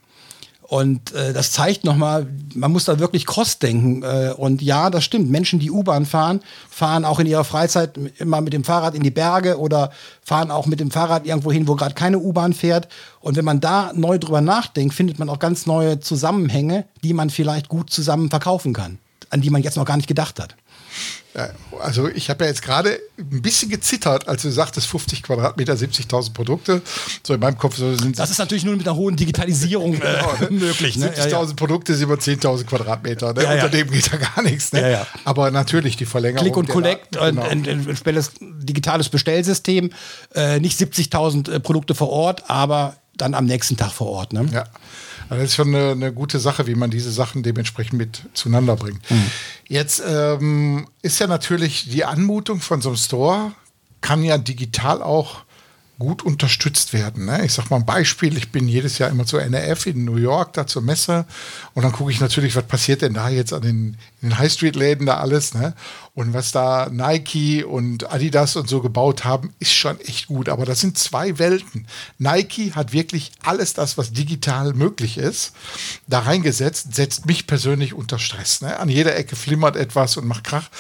Und 0.69 1.15
äh, 1.15 1.33
das 1.33 1.51
zeigt 1.53 1.85
nochmal, 1.85 2.27
man 2.55 2.71
muss 2.71 2.85
da 2.85 2.99
wirklich 2.99 3.25
Cross 3.25 3.59
denken. 3.59 4.03
Äh, 4.03 4.35
und 4.37 4.61
ja, 4.61 4.91
das 4.91 5.03
stimmt. 5.03 5.31
Menschen, 5.31 5.59
die 5.61 5.71
U-Bahn 5.71 6.05
fahren, 6.05 6.41
fahren 6.69 7.07
auch 7.07 7.21
in 7.21 7.27
ihrer 7.27 7.45
Freizeit 7.45 7.99
immer 8.19 8.43
mit 8.43 8.53
dem 8.53 8.65
Fahrrad 8.65 8.95
in 8.95 9.03
die 9.03 9.11
Berge 9.11 9.59
oder 9.59 9.91
fahren 10.23 10.51
auch 10.51 10.67
mit 10.67 10.79
dem 10.79 10.91
Fahrrad 10.91 11.25
irgendwo 11.25 11.51
hin, 11.51 11.67
wo 11.67 11.75
gerade 11.75 11.95
keine 11.95 12.19
U-Bahn 12.19 12.53
fährt. 12.53 12.89
Und 13.21 13.37
wenn 13.37 13.47
man 13.47 13.61
da 13.61 13.93
neu 13.95 14.19
drüber 14.19 14.43
nachdenkt, 14.43 14.93
findet 14.95 15.19
man 15.19 15.31
auch 15.31 15.39
ganz 15.39 15.65
neue 15.65 16.01
Zusammenhänge, 16.01 16.85
die 17.03 17.15
man 17.15 17.31
vielleicht 17.31 17.69
gut 17.69 17.89
zusammen 17.89 18.29
verkaufen 18.29 18.75
kann, 18.75 18.99
an 19.31 19.41
die 19.41 19.49
man 19.49 19.63
jetzt 19.63 19.79
noch 19.79 19.87
gar 19.87 19.97
nicht 19.97 20.07
gedacht 20.07 20.39
hat. 20.39 20.55
Also 21.81 22.09
ich 22.09 22.31
habe 22.31 22.45
ja 22.45 22.51
jetzt 22.51 22.63
gerade 22.63 22.99
ein 23.19 23.43
bisschen 23.43 23.71
gezittert, 23.71 24.27
als 24.27 24.43
du 24.43 24.51
sagtest 24.51 24.89
50 24.89 25.23
Quadratmeter, 25.23 25.75
70.000 25.75 26.33
Produkte. 26.33 26.83
So 27.23 27.35
in 27.35 27.41
meinem 27.41 27.59
Kopf 27.59 27.77
so 27.77 27.95
sind 27.95 28.19
Das 28.19 28.31
ist 28.31 28.39
natürlich 28.39 28.65
nur 28.65 28.77
mit 28.77 28.87
einer 28.87 28.97
hohen 28.97 29.15
Digitalisierung 29.15 29.95
äh, 29.95 29.99
genau, 29.99 30.33
ne? 30.41 30.51
möglich. 30.51 30.97
Ne? 30.97 31.11
70.000 31.11 31.31
ja, 31.31 31.43
ja. 31.43 31.53
Produkte 31.55 31.95
sind 31.95 32.05
über 32.05 32.17
10.000 32.17 32.65
Quadratmeter. 32.65 33.35
Ne? 33.35 33.45
Ja, 33.45 33.53
Unter 33.53 33.69
dem 33.69 33.91
geht 33.91 34.13
da 34.13 34.17
gar 34.17 34.43
nichts. 34.43 34.73
Ne? 34.73 35.07
Aber 35.25 35.51
natürlich 35.51 35.97
die 35.97 36.07
Verlängerung. 36.07 36.45
Click 36.45 36.57
und 36.57 36.69
Collect, 36.69 37.13
genau. 37.13 37.25
ein, 37.25 37.39
ein, 37.39 37.69
ein, 37.69 37.89
ein, 37.89 38.67
digitales 38.67 39.09
Bestellsystem. 39.09 39.91
Äh, 40.35 40.59
nicht 40.61 40.81
70.000 40.81 41.51
äh, 41.51 41.61
Produkte 41.61 41.95
vor 41.95 42.11
Ort, 42.11 42.51
aber 42.51 42.97
dann 43.21 43.35
am 43.35 43.45
nächsten 43.45 43.77
Tag 43.77 43.93
vor 43.93 44.09
Ort. 44.09 44.33
Ne? 44.33 44.47
Ja. 44.53 44.65
Also 45.29 45.43
das 45.43 45.51
ist 45.51 45.55
schon 45.57 45.75
eine, 45.75 45.93
eine, 45.93 46.13
gute 46.13 46.39
Sache, 46.39 46.67
wie 46.67 46.75
man 46.75 46.91
diese 46.91 47.13
Sachen 47.13 47.43
dementsprechend 47.43 47.99
mit 47.99 48.23
zueinander 48.33 48.77
bringt. 48.77 49.11
Mhm. 49.11 49.31
Jetzt 49.69 50.03
ähm, 50.07 50.89
ist 51.03 51.19
ja 51.19 51.27
natürlich 51.27 51.91
die 51.91 52.05
Anmutung 52.05 52.61
von 52.61 52.81
so 52.81 52.89
einem 52.89 52.97
Store, 52.97 53.53
kann 54.01 54.25
ja 54.25 54.39
digital 54.39 55.03
auch 55.03 55.43
gut 55.99 56.23
unterstützt 56.23 56.93
werden. 56.93 57.25
Ne? 57.25 57.45
Ich 57.45 57.53
sage 57.53 57.69
mal 57.71 57.77
ein 57.77 57.87
Beispiel, 57.87 58.37
ich 58.37 58.51
bin 58.51 58.69
jedes 58.69 58.99
Jahr 58.99 59.11
immer 59.11 59.27
zur 59.27 59.43
NRF 59.43 59.87
in 59.87 60.05
New 60.05 60.17
York, 60.17 60.53
da 60.53 60.67
zur 60.67 60.83
Messe 60.83 61.27
und 61.75 61.83
dann 61.83 61.91
gucke 61.91 62.13
ich 62.13 62.21
natürlich, 62.21 62.55
was 62.55 62.67
passiert 62.67 63.03
denn 63.03 63.15
da 63.15 63.29
jetzt 63.29 63.53
an 63.53 63.63
den, 63.63 63.97
den 64.23 64.39
High 64.39 64.53
Street 64.53 64.77
Läden 64.77 65.07
da 65.07 65.19
alles. 65.19 65.55
Ne? 65.55 65.75
Und 66.15 66.35
was 66.35 66.53
da 66.53 66.89
Nike 66.91 67.65
und 67.65 68.13
Adidas 68.13 68.55
und 68.55 68.69
so 68.69 68.81
gebaut 68.81 69.25
haben, 69.25 69.53
ist 69.59 69.73
schon 69.73 70.01
echt 70.01 70.29
gut. 70.29 70.49
Aber 70.49 70.65
das 70.65 70.81
sind 70.81 70.97
zwei 70.99 71.39
Welten. 71.39 71.87
Nike 72.19 72.75
hat 72.75 72.93
wirklich 72.93 73.33
alles 73.43 73.75
das, 73.75 73.99
was 73.99 74.13
digital 74.13 74.75
möglich 74.75 75.19
ist, 75.19 75.53
da 76.07 76.21
reingesetzt, 76.21 76.95
setzt 76.95 77.27
mich 77.27 77.49
persönlich 77.49 77.93
unter 77.93 78.21
Stress. 78.21 78.61
Ne? 78.61 78.79
An 78.79 78.89
jeder 78.89 79.17
Ecke 79.17 79.35
flimmert 79.35 79.75
etwas 79.75 80.17
und 80.17 80.29
macht 80.29 80.45
Krach. 80.45 80.71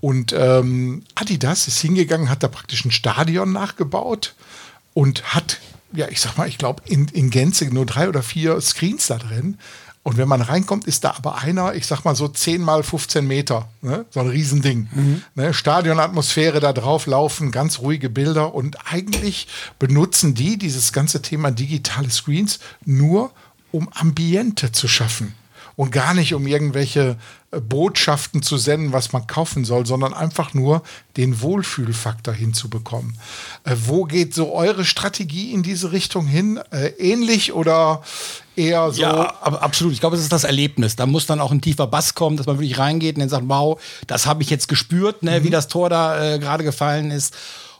Und 0.00 0.32
ähm, 0.32 1.04
Adidas 1.14 1.68
ist 1.68 1.80
hingegangen, 1.80 2.28
hat 2.28 2.42
da 2.42 2.48
praktisch 2.48 2.84
ein 2.84 2.90
Stadion 2.90 3.52
nachgebaut 3.52 4.34
und 4.96 5.34
hat, 5.34 5.60
ja, 5.92 6.08
ich 6.08 6.22
sag 6.22 6.38
mal, 6.38 6.48
ich 6.48 6.56
glaube, 6.56 6.82
in, 6.86 7.06
in 7.08 7.28
Gänze 7.28 7.66
nur 7.66 7.84
drei 7.84 8.08
oder 8.08 8.22
vier 8.22 8.58
Screens 8.62 9.08
da 9.08 9.18
drin. 9.18 9.58
Und 10.02 10.16
wenn 10.16 10.26
man 10.26 10.40
reinkommt, 10.40 10.86
ist 10.86 11.04
da 11.04 11.16
aber 11.18 11.36
einer, 11.36 11.74
ich 11.74 11.86
sag 11.86 12.04
mal 12.06 12.16
so 12.16 12.28
10 12.28 12.62
mal 12.62 12.82
15 12.82 13.26
Meter, 13.26 13.68
ne? 13.82 14.06
so 14.08 14.20
ein 14.20 14.28
Riesending. 14.28 14.88
Mhm. 14.90 15.22
Ne? 15.34 15.52
Stadionatmosphäre 15.52 16.60
da 16.60 16.72
drauf 16.72 17.04
laufen, 17.04 17.50
ganz 17.50 17.80
ruhige 17.80 18.08
Bilder. 18.08 18.54
Und 18.54 18.90
eigentlich 18.90 19.48
benutzen 19.78 20.34
die 20.34 20.56
dieses 20.56 20.94
ganze 20.94 21.20
Thema 21.20 21.50
digitale 21.50 22.08
Screens 22.08 22.58
nur, 22.86 23.32
um 23.72 23.90
Ambiente 23.92 24.72
zu 24.72 24.88
schaffen 24.88 25.34
und 25.76 25.92
gar 25.92 26.14
nicht 26.14 26.34
um 26.34 26.46
irgendwelche 26.46 27.16
äh, 27.50 27.60
Botschaften 27.60 28.42
zu 28.42 28.56
senden, 28.56 28.92
was 28.92 29.12
man 29.12 29.26
kaufen 29.26 29.64
soll, 29.64 29.86
sondern 29.86 30.14
einfach 30.14 30.54
nur 30.54 30.82
den 31.16 31.40
Wohlfühlfaktor 31.42 32.34
hinzubekommen. 32.34 33.18
Äh, 33.64 33.76
wo 33.84 34.04
geht 34.04 34.34
so 34.34 34.52
eure 34.52 34.84
Strategie 34.84 35.52
in 35.52 35.62
diese 35.62 35.92
Richtung 35.92 36.26
hin? 36.26 36.58
Äh, 36.70 36.88
ähnlich 36.98 37.52
oder 37.52 38.02
eher 38.56 38.90
so? 38.90 39.02
Ja, 39.02 39.34
aber 39.42 39.62
absolut. 39.62 39.92
Ich 39.92 40.00
glaube, 40.00 40.16
es 40.16 40.22
ist 40.22 40.32
das 40.32 40.44
Erlebnis. 40.44 40.96
Da 40.96 41.04
muss 41.04 41.26
dann 41.26 41.40
auch 41.40 41.52
ein 41.52 41.60
tiefer 41.60 41.86
Bass 41.86 42.14
kommen, 42.14 42.38
dass 42.38 42.46
man 42.46 42.58
wirklich 42.58 42.78
reingeht 42.78 43.16
und 43.16 43.20
dann 43.20 43.28
sagt, 43.28 43.44
wow, 43.46 43.80
das 44.06 44.24
habe 44.24 44.42
ich 44.42 44.50
jetzt 44.50 44.68
gespürt, 44.68 45.22
ne, 45.22 45.40
mhm. 45.40 45.44
wie 45.44 45.50
das 45.50 45.68
Tor 45.68 45.90
da 45.90 46.34
äh, 46.34 46.38
gerade 46.38 46.64
gefallen 46.64 47.10
ist. 47.10 47.34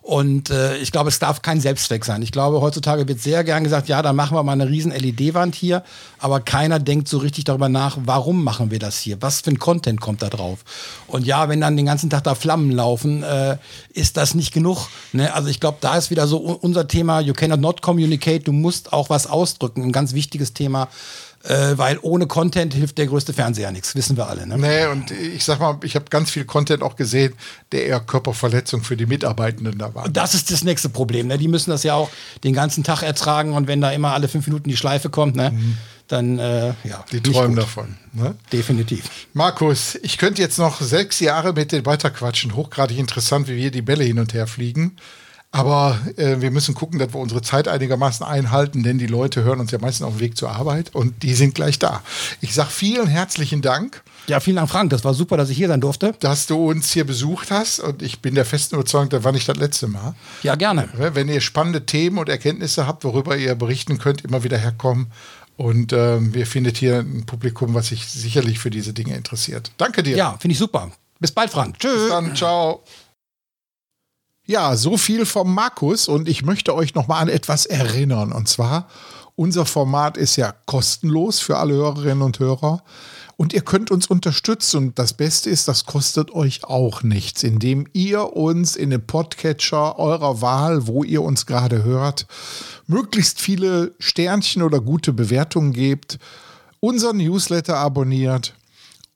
Und 0.07 0.51
äh, 0.51 0.77
ich 0.77 0.93
glaube, 0.93 1.09
es 1.09 1.19
darf 1.19 1.43
kein 1.43 1.61
Selbstzweck 1.61 2.05
sein. 2.05 2.23
Ich 2.23 2.31
glaube, 2.31 2.61
heutzutage 2.61 3.09
wird 3.09 3.21
sehr 3.21 3.43
gern 3.43 3.65
gesagt, 3.65 3.89
ja, 3.89 4.03
dann 4.03 4.15
machen 4.15 4.37
wir 4.37 4.43
mal 4.45 4.53
eine 4.53 4.69
riesen 4.69 4.93
LED-Wand 4.93 5.57
hier, 5.57 5.83
aber 6.21 6.39
keiner 6.39 6.79
denkt 6.79 7.09
so 7.09 7.19
richtig 7.19 7.43
darüber 7.43 7.69
nach, 7.69 7.99
warum 8.05 8.45
machen 8.45 8.71
wir 8.71 8.79
das 8.79 9.01
hier? 9.01 9.21
Was 9.21 9.41
für 9.41 9.51
ein 9.51 9.59
Content 9.59 10.01
kommt 10.01 10.23
da 10.23 10.29
drauf? 10.29 10.61
Und 11.09 11.27
ja, 11.27 11.49
wenn 11.49 11.61
dann 11.61 11.77
den 11.77 11.87
ganzen 11.87 12.09
Tag 12.09 12.23
da 12.23 12.37
Flammen 12.37 12.71
laufen, 12.71 13.25
äh, 13.25 13.57
ist 13.95 14.17
das 14.17 14.37
nicht 14.37 14.55
genug. 14.55 14.87
Ne? 15.13 15.35
Also 15.35 15.49
ich 15.49 15.59
glaube, 15.59 15.79
da 15.81 15.97
ist 15.97 16.13
wieder 16.13 16.29
so 16.29 16.37
unser 16.39 16.87
Thema, 16.87 17.19
you 17.19 17.35
cannot 17.35 17.61
not 17.61 17.83
communicate, 17.83 18.45
du 18.45 18.53
musst 18.53 18.93
auch 18.93 19.11
was 19.11 19.27
ausdrücken. 19.27 19.83
Ein 19.83 19.91
ganz 19.91 20.13
wichtiges 20.13 20.53
Thema 20.53 20.87
äh, 21.47 21.79
weil 21.79 21.99
ohne 22.03 22.27
Content 22.27 22.75
hilft 22.75 22.99
der 22.99 23.07
größte 23.07 23.33
Fernseher 23.33 23.71
nichts, 23.71 23.95
wissen 23.95 24.17
wir 24.17 24.29
alle. 24.29 24.47
Ne? 24.47 24.59
Nee, 24.59 24.87
und 24.87 25.11
ich 25.11 25.45
sag 25.45 25.61
mal, 25.61 25.79
ich 25.83 25.95
habe 25.95 26.07
ganz 26.11 26.31
viel 26.31 26.45
Content 26.45 26.83
auch 26.83 26.97
gesehen, 26.97 27.35
der 27.73 27.87
eher 27.87 28.01
Körperverletzung 28.01 28.83
für 28.83 28.97
die 28.97 29.07
Mitarbeitenden 29.07 29.79
da 29.79 29.95
war. 29.95 30.09
Das 30.09 30.35
ist 30.35 30.51
das 30.51 30.65
nächste 30.65 30.89
Problem. 30.89 31.29
Ne? 31.29 31.39
Die 31.39 31.49
müssen 31.49 31.71
das 31.71 31.83
ja 31.83 31.95
auch 31.95 32.11
den 32.45 32.53
ganzen 32.53 32.85
Tag 32.85 33.03
ertragen 33.03 33.53
und 33.53 33.67
wenn 33.69 33.81
da 33.81 33.91
immer 33.91 34.13
alle 34.13 34.29
fünf 34.29 34.47
Minuten 34.47 34.69
die 34.69 34.77
Schleife 34.77 35.11
kommt, 35.11 35.37
ne? 35.37 35.51
Mhm 35.53 35.77
dann 36.09 36.39
äh, 36.39 36.69
ja. 36.85 37.05
Die 37.11 37.21
träumen 37.21 37.57
davon. 37.57 37.97
Ne? 38.13 38.35
Definitiv. 38.53 39.27
Markus, 39.33 39.97
ich 40.03 40.19
könnte 40.19 40.41
jetzt 40.41 40.59
noch 40.59 40.81
sechs 40.81 41.21
Jahre 41.21 41.53
mit 41.53 41.73
dir 41.73 41.85
weiterquatschen. 41.85 42.55
Hochgradig 42.55 42.99
interessant, 42.99 43.49
wie 43.49 43.57
wir 43.57 43.71
die 43.71 43.83
Bälle 43.83 44.05
hin 44.05 44.19
und 44.19 44.33
her 44.35 44.47
fliegen. 44.47 44.97
Aber 45.57 45.99
äh, 46.17 46.43
wir 46.43 46.51
müssen 46.51 46.75
gucken, 46.75 46.99
dass 46.99 47.15
wir 47.15 47.19
unsere 47.19 47.41
Zeit 47.41 47.67
einigermaßen 47.67 48.27
einhalten, 48.27 48.83
denn 48.83 48.99
die 48.99 49.07
Leute 49.07 49.43
hören 49.43 49.59
uns 49.59 49.71
ja 49.71 49.79
meistens 49.79 50.07
auf 50.07 50.17
dem 50.17 50.21
Weg 50.21 50.37
zur 50.37 50.51
Arbeit 50.51 50.95
und 50.95 51.23
die 51.23 51.33
sind 51.33 51.55
gleich 51.55 51.79
da. 51.79 52.03
Ich 52.43 52.53
sage 52.53 52.69
vielen 52.69 53.07
herzlichen 53.07 53.63
Dank. 53.63 54.03
Ja, 54.27 54.41
vielen 54.41 54.57
Dank, 54.57 54.69
Frank. 54.69 54.91
Das 54.91 55.03
war 55.03 55.15
super, 55.15 55.39
dass 55.39 55.49
ich 55.49 55.57
hier 55.57 55.69
sein 55.69 55.81
durfte. 55.81 56.13
Dass 56.21 56.47
du 56.47 56.69
uns 56.69 56.93
hier 56.93 57.07
besucht 57.07 57.51
hast 57.51 57.81
und 57.81 58.03
ich 58.03 58.21
bin 58.21 58.35
der 58.35 58.45
festen 58.45 58.75
Überzeugung, 58.75 59.09
das 59.09 59.25
war 59.25 59.33
nicht 59.33 59.49
das 59.49 59.57
letzte 59.57 59.89
Mal. 59.89 60.15
Ja, 60.43 60.57
gerne. 60.57 60.91
Wenn 60.93 61.29
ihr 61.29 61.41
spannende 61.41 61.87
Themen 61.87 62.19
und 62.19 62.29
Erkenntnisse 62.29 62.87
habt, 62.87 63.05
worüber 63.05 63.35
ihr 63.39 63.55
berichten 63.55 63.97
könnt, 63.97 64.27
immer 64.27 64.45
wieder 64.45 64.59
herkommen. 64.59 65.07
Und 65.57 65.95
ähm, 65.95 66.35
wir 66.35 66.47
findet 66.47 66.77
hier 66.77 66.99
ein 66.99 67.25
Publikum, 67.25 67.73
was 67.73 67.87
sich 67.87 68.07
sicherlich 68.07 68.59
für 68.59 68.69
diese 68.69 68.93
Dinge 68.93 69.17
interessiert. 69.17 69.71
Danke 69.79 70.03
dir. 70.03 70.19
Ja, 70.19 70.37
finde 70.39 70.53
ich 70.53 70.59
super. 70.59 70.91
Bis 71.19 71.33
bald, 71.33 71.51
Frank. 71.51 71.79
Tschüss. 71.79 71.95
Bis 71.95 72.11
dann. 72.11 72.37
Ciao. 72.37 72.83
Ja, 74.49 74.77
so 74.77 74.97
viel 74.97 75.27
vom 75.27 75.53
Markus 75.53 76.07
und 76.07 76.29
ich 76.29 76.45
möchte 76.45 76.73
euch 76.73 76.95
noch 76.95 77.09
mal 77.09 77.19
an 77.19 77.29
etwas 77.29 77.67
erinnern. 77.67 78.31
Und 78.31 78.47
zwar, 78.47 78.87
unser 79.35 79.67
Format 79.67 80.17
ist 80.17 80.37
ja 80.37 80.55
kostenlos 80.67 81.41
für 81.41 81.59
alle 81.59 81.75
Hörerinnen 81.75 82.23
und 82.23 82.39
Hörer. 82.39 82.85
Und 83.37 83.53
ihr 83.53 83.63
könnt 83.63 83.91
uns 83.91 84.07
unterstützen. 84.07 84.77
Und 84.77 84.99
das 85.01 85.15
Beste 85.15 85.51
ist, 85.51 85.67
das 85.67 85.85
kostet 85.85 86.31
euch 86.31 86.63
auch 86.63 87.03
nichts, 87.03 87.43
indem 87.43 87.89
ihr 87.93 88.37
uns 88.37 88.77
in 88.77 88.91
den 88.91 89.05
Podcatcher 89.05 89.99
eurer 89.99 90.41
Wahl, 90.41 90.87
wo 90.87 91.03
ihr 91.03 91.23
uns 91.23 91.47
gerade 91.47 91.83
hört, 91.83 92.27
möglichst 92.87 93.41
viele 93.41 93.97
Sternchen 93.99 94.63
oder 94.63 94.81
gute 94.81 95.13
Bewertungen 95.13 95.73
gebt, 95.73 96.21
unseren 96.79 97.17
Newsletter 97.17 97.79
abonniert 97.79 98.55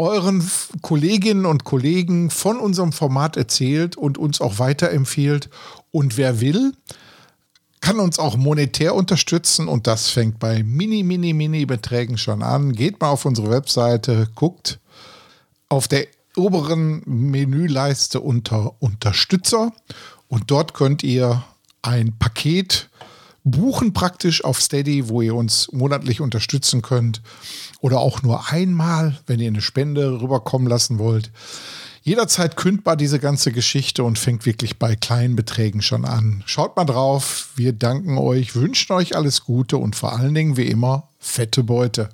euren 0.00 0.50
Kolleginnen 0.80 1.44
und 1.44 1.64
Kollegen 1.64 2.30
von 2.30 2.58
unserem 2.58 2.90
Format 2.90 3.36
erzählt 3.36 3.96
und 3.96 4.16
uns 4.16 4.40
auch 4.40 4.58
weiterempfiehlt. 4.58 5.50
Und 5.92 6.16
wer 6.16 6.40
will, 6.40 6.72
kann 7.80 8.00
uns 8.00 8.18
auch 8.18 8.36
monetär 8.36 8.94
unterstützen 8.94 9.68
und 9.68 9.86
das 9.86 10.08
fängt 10.08 10.38
bei 10.38 10.62
mini, 10.62 11.02
mini, 11.02 11.34
mini 11.34 11.66
Beträgen 11.66 12.16
schon 12.16 12.42
an. 12.42 12.72
Geht 12.72 13.00
mal 13.00 13.10
auf 13.10 13.26
unsere 13.26 13.50
Webseite, 13.50 14.28
guckt. 14.34 14.80
Auf 15.68 15.86
der 15.86 16.06
oberen 16.34 17.02
Menüleiste 17.04 18.20
unter 18.20 18.80
Unterstützer 18.80 19.72
und 20.28 20.50
dort 20.50 20.72
könnt 20.72 21.02
ihr 21.02 21.44
ein 21.82 22.16
Paket 22.18 22.89
buchen 23.50 23.92
praktisch 23.92 24.44
auf 24.44 24.60
Steady, 24.60 25.08
wo 25.08 25.22
ihr 25.22 25.34
uns 25.34 25.70
monatlich 25.72 26.20
unterstützen 26.20 26.82
könnt 26.82 27.22
oder 27.80 28.00
auch 28.00 28.22
nur 28.22 28.50
einmal, 28.50 29.18
wenn 29.26 29.40
ihr 29.40 29.48
eine 29.48 29.62
Spende 29.62 30.20
rüberkommen 30.20 30.68
lassen 30.68 30.98
wollt. 30.98 31.30
Jederzeit 32.02 32.56
kündbar 32.56 32.96
diese 32.96 33.18
ganze 33.18 33.52
Geschichte 33.52 34.04
und 34.04 34.18
fängt 34.18 34.46
wirklich 34.46 34.78
bei 34.78 34.96
kleinen 34.96 35.36
Beträgen 35.36 35.82
schon 35.82 36.04
an. 36.04 36.42
Schaut 36.46 36.76
mal 36.76 36.86
drauf. 36.86 37.50
Wir 37.56 37.72
danken 37.72 38.16
euch, 38.16 38.54
wünschen 38.54 38.92
euch 38.94 39.16
alles 39.16 39.44
Gute 39.44 39.76
und 39.76 39.96
vor 39.96 40.18
allen 40.18 40.34
Dingen 40.34 40.56
wie 40.56 40.66
immer 40.66 41.08
fette 41.18 41.62
Beute. 41.62 42.08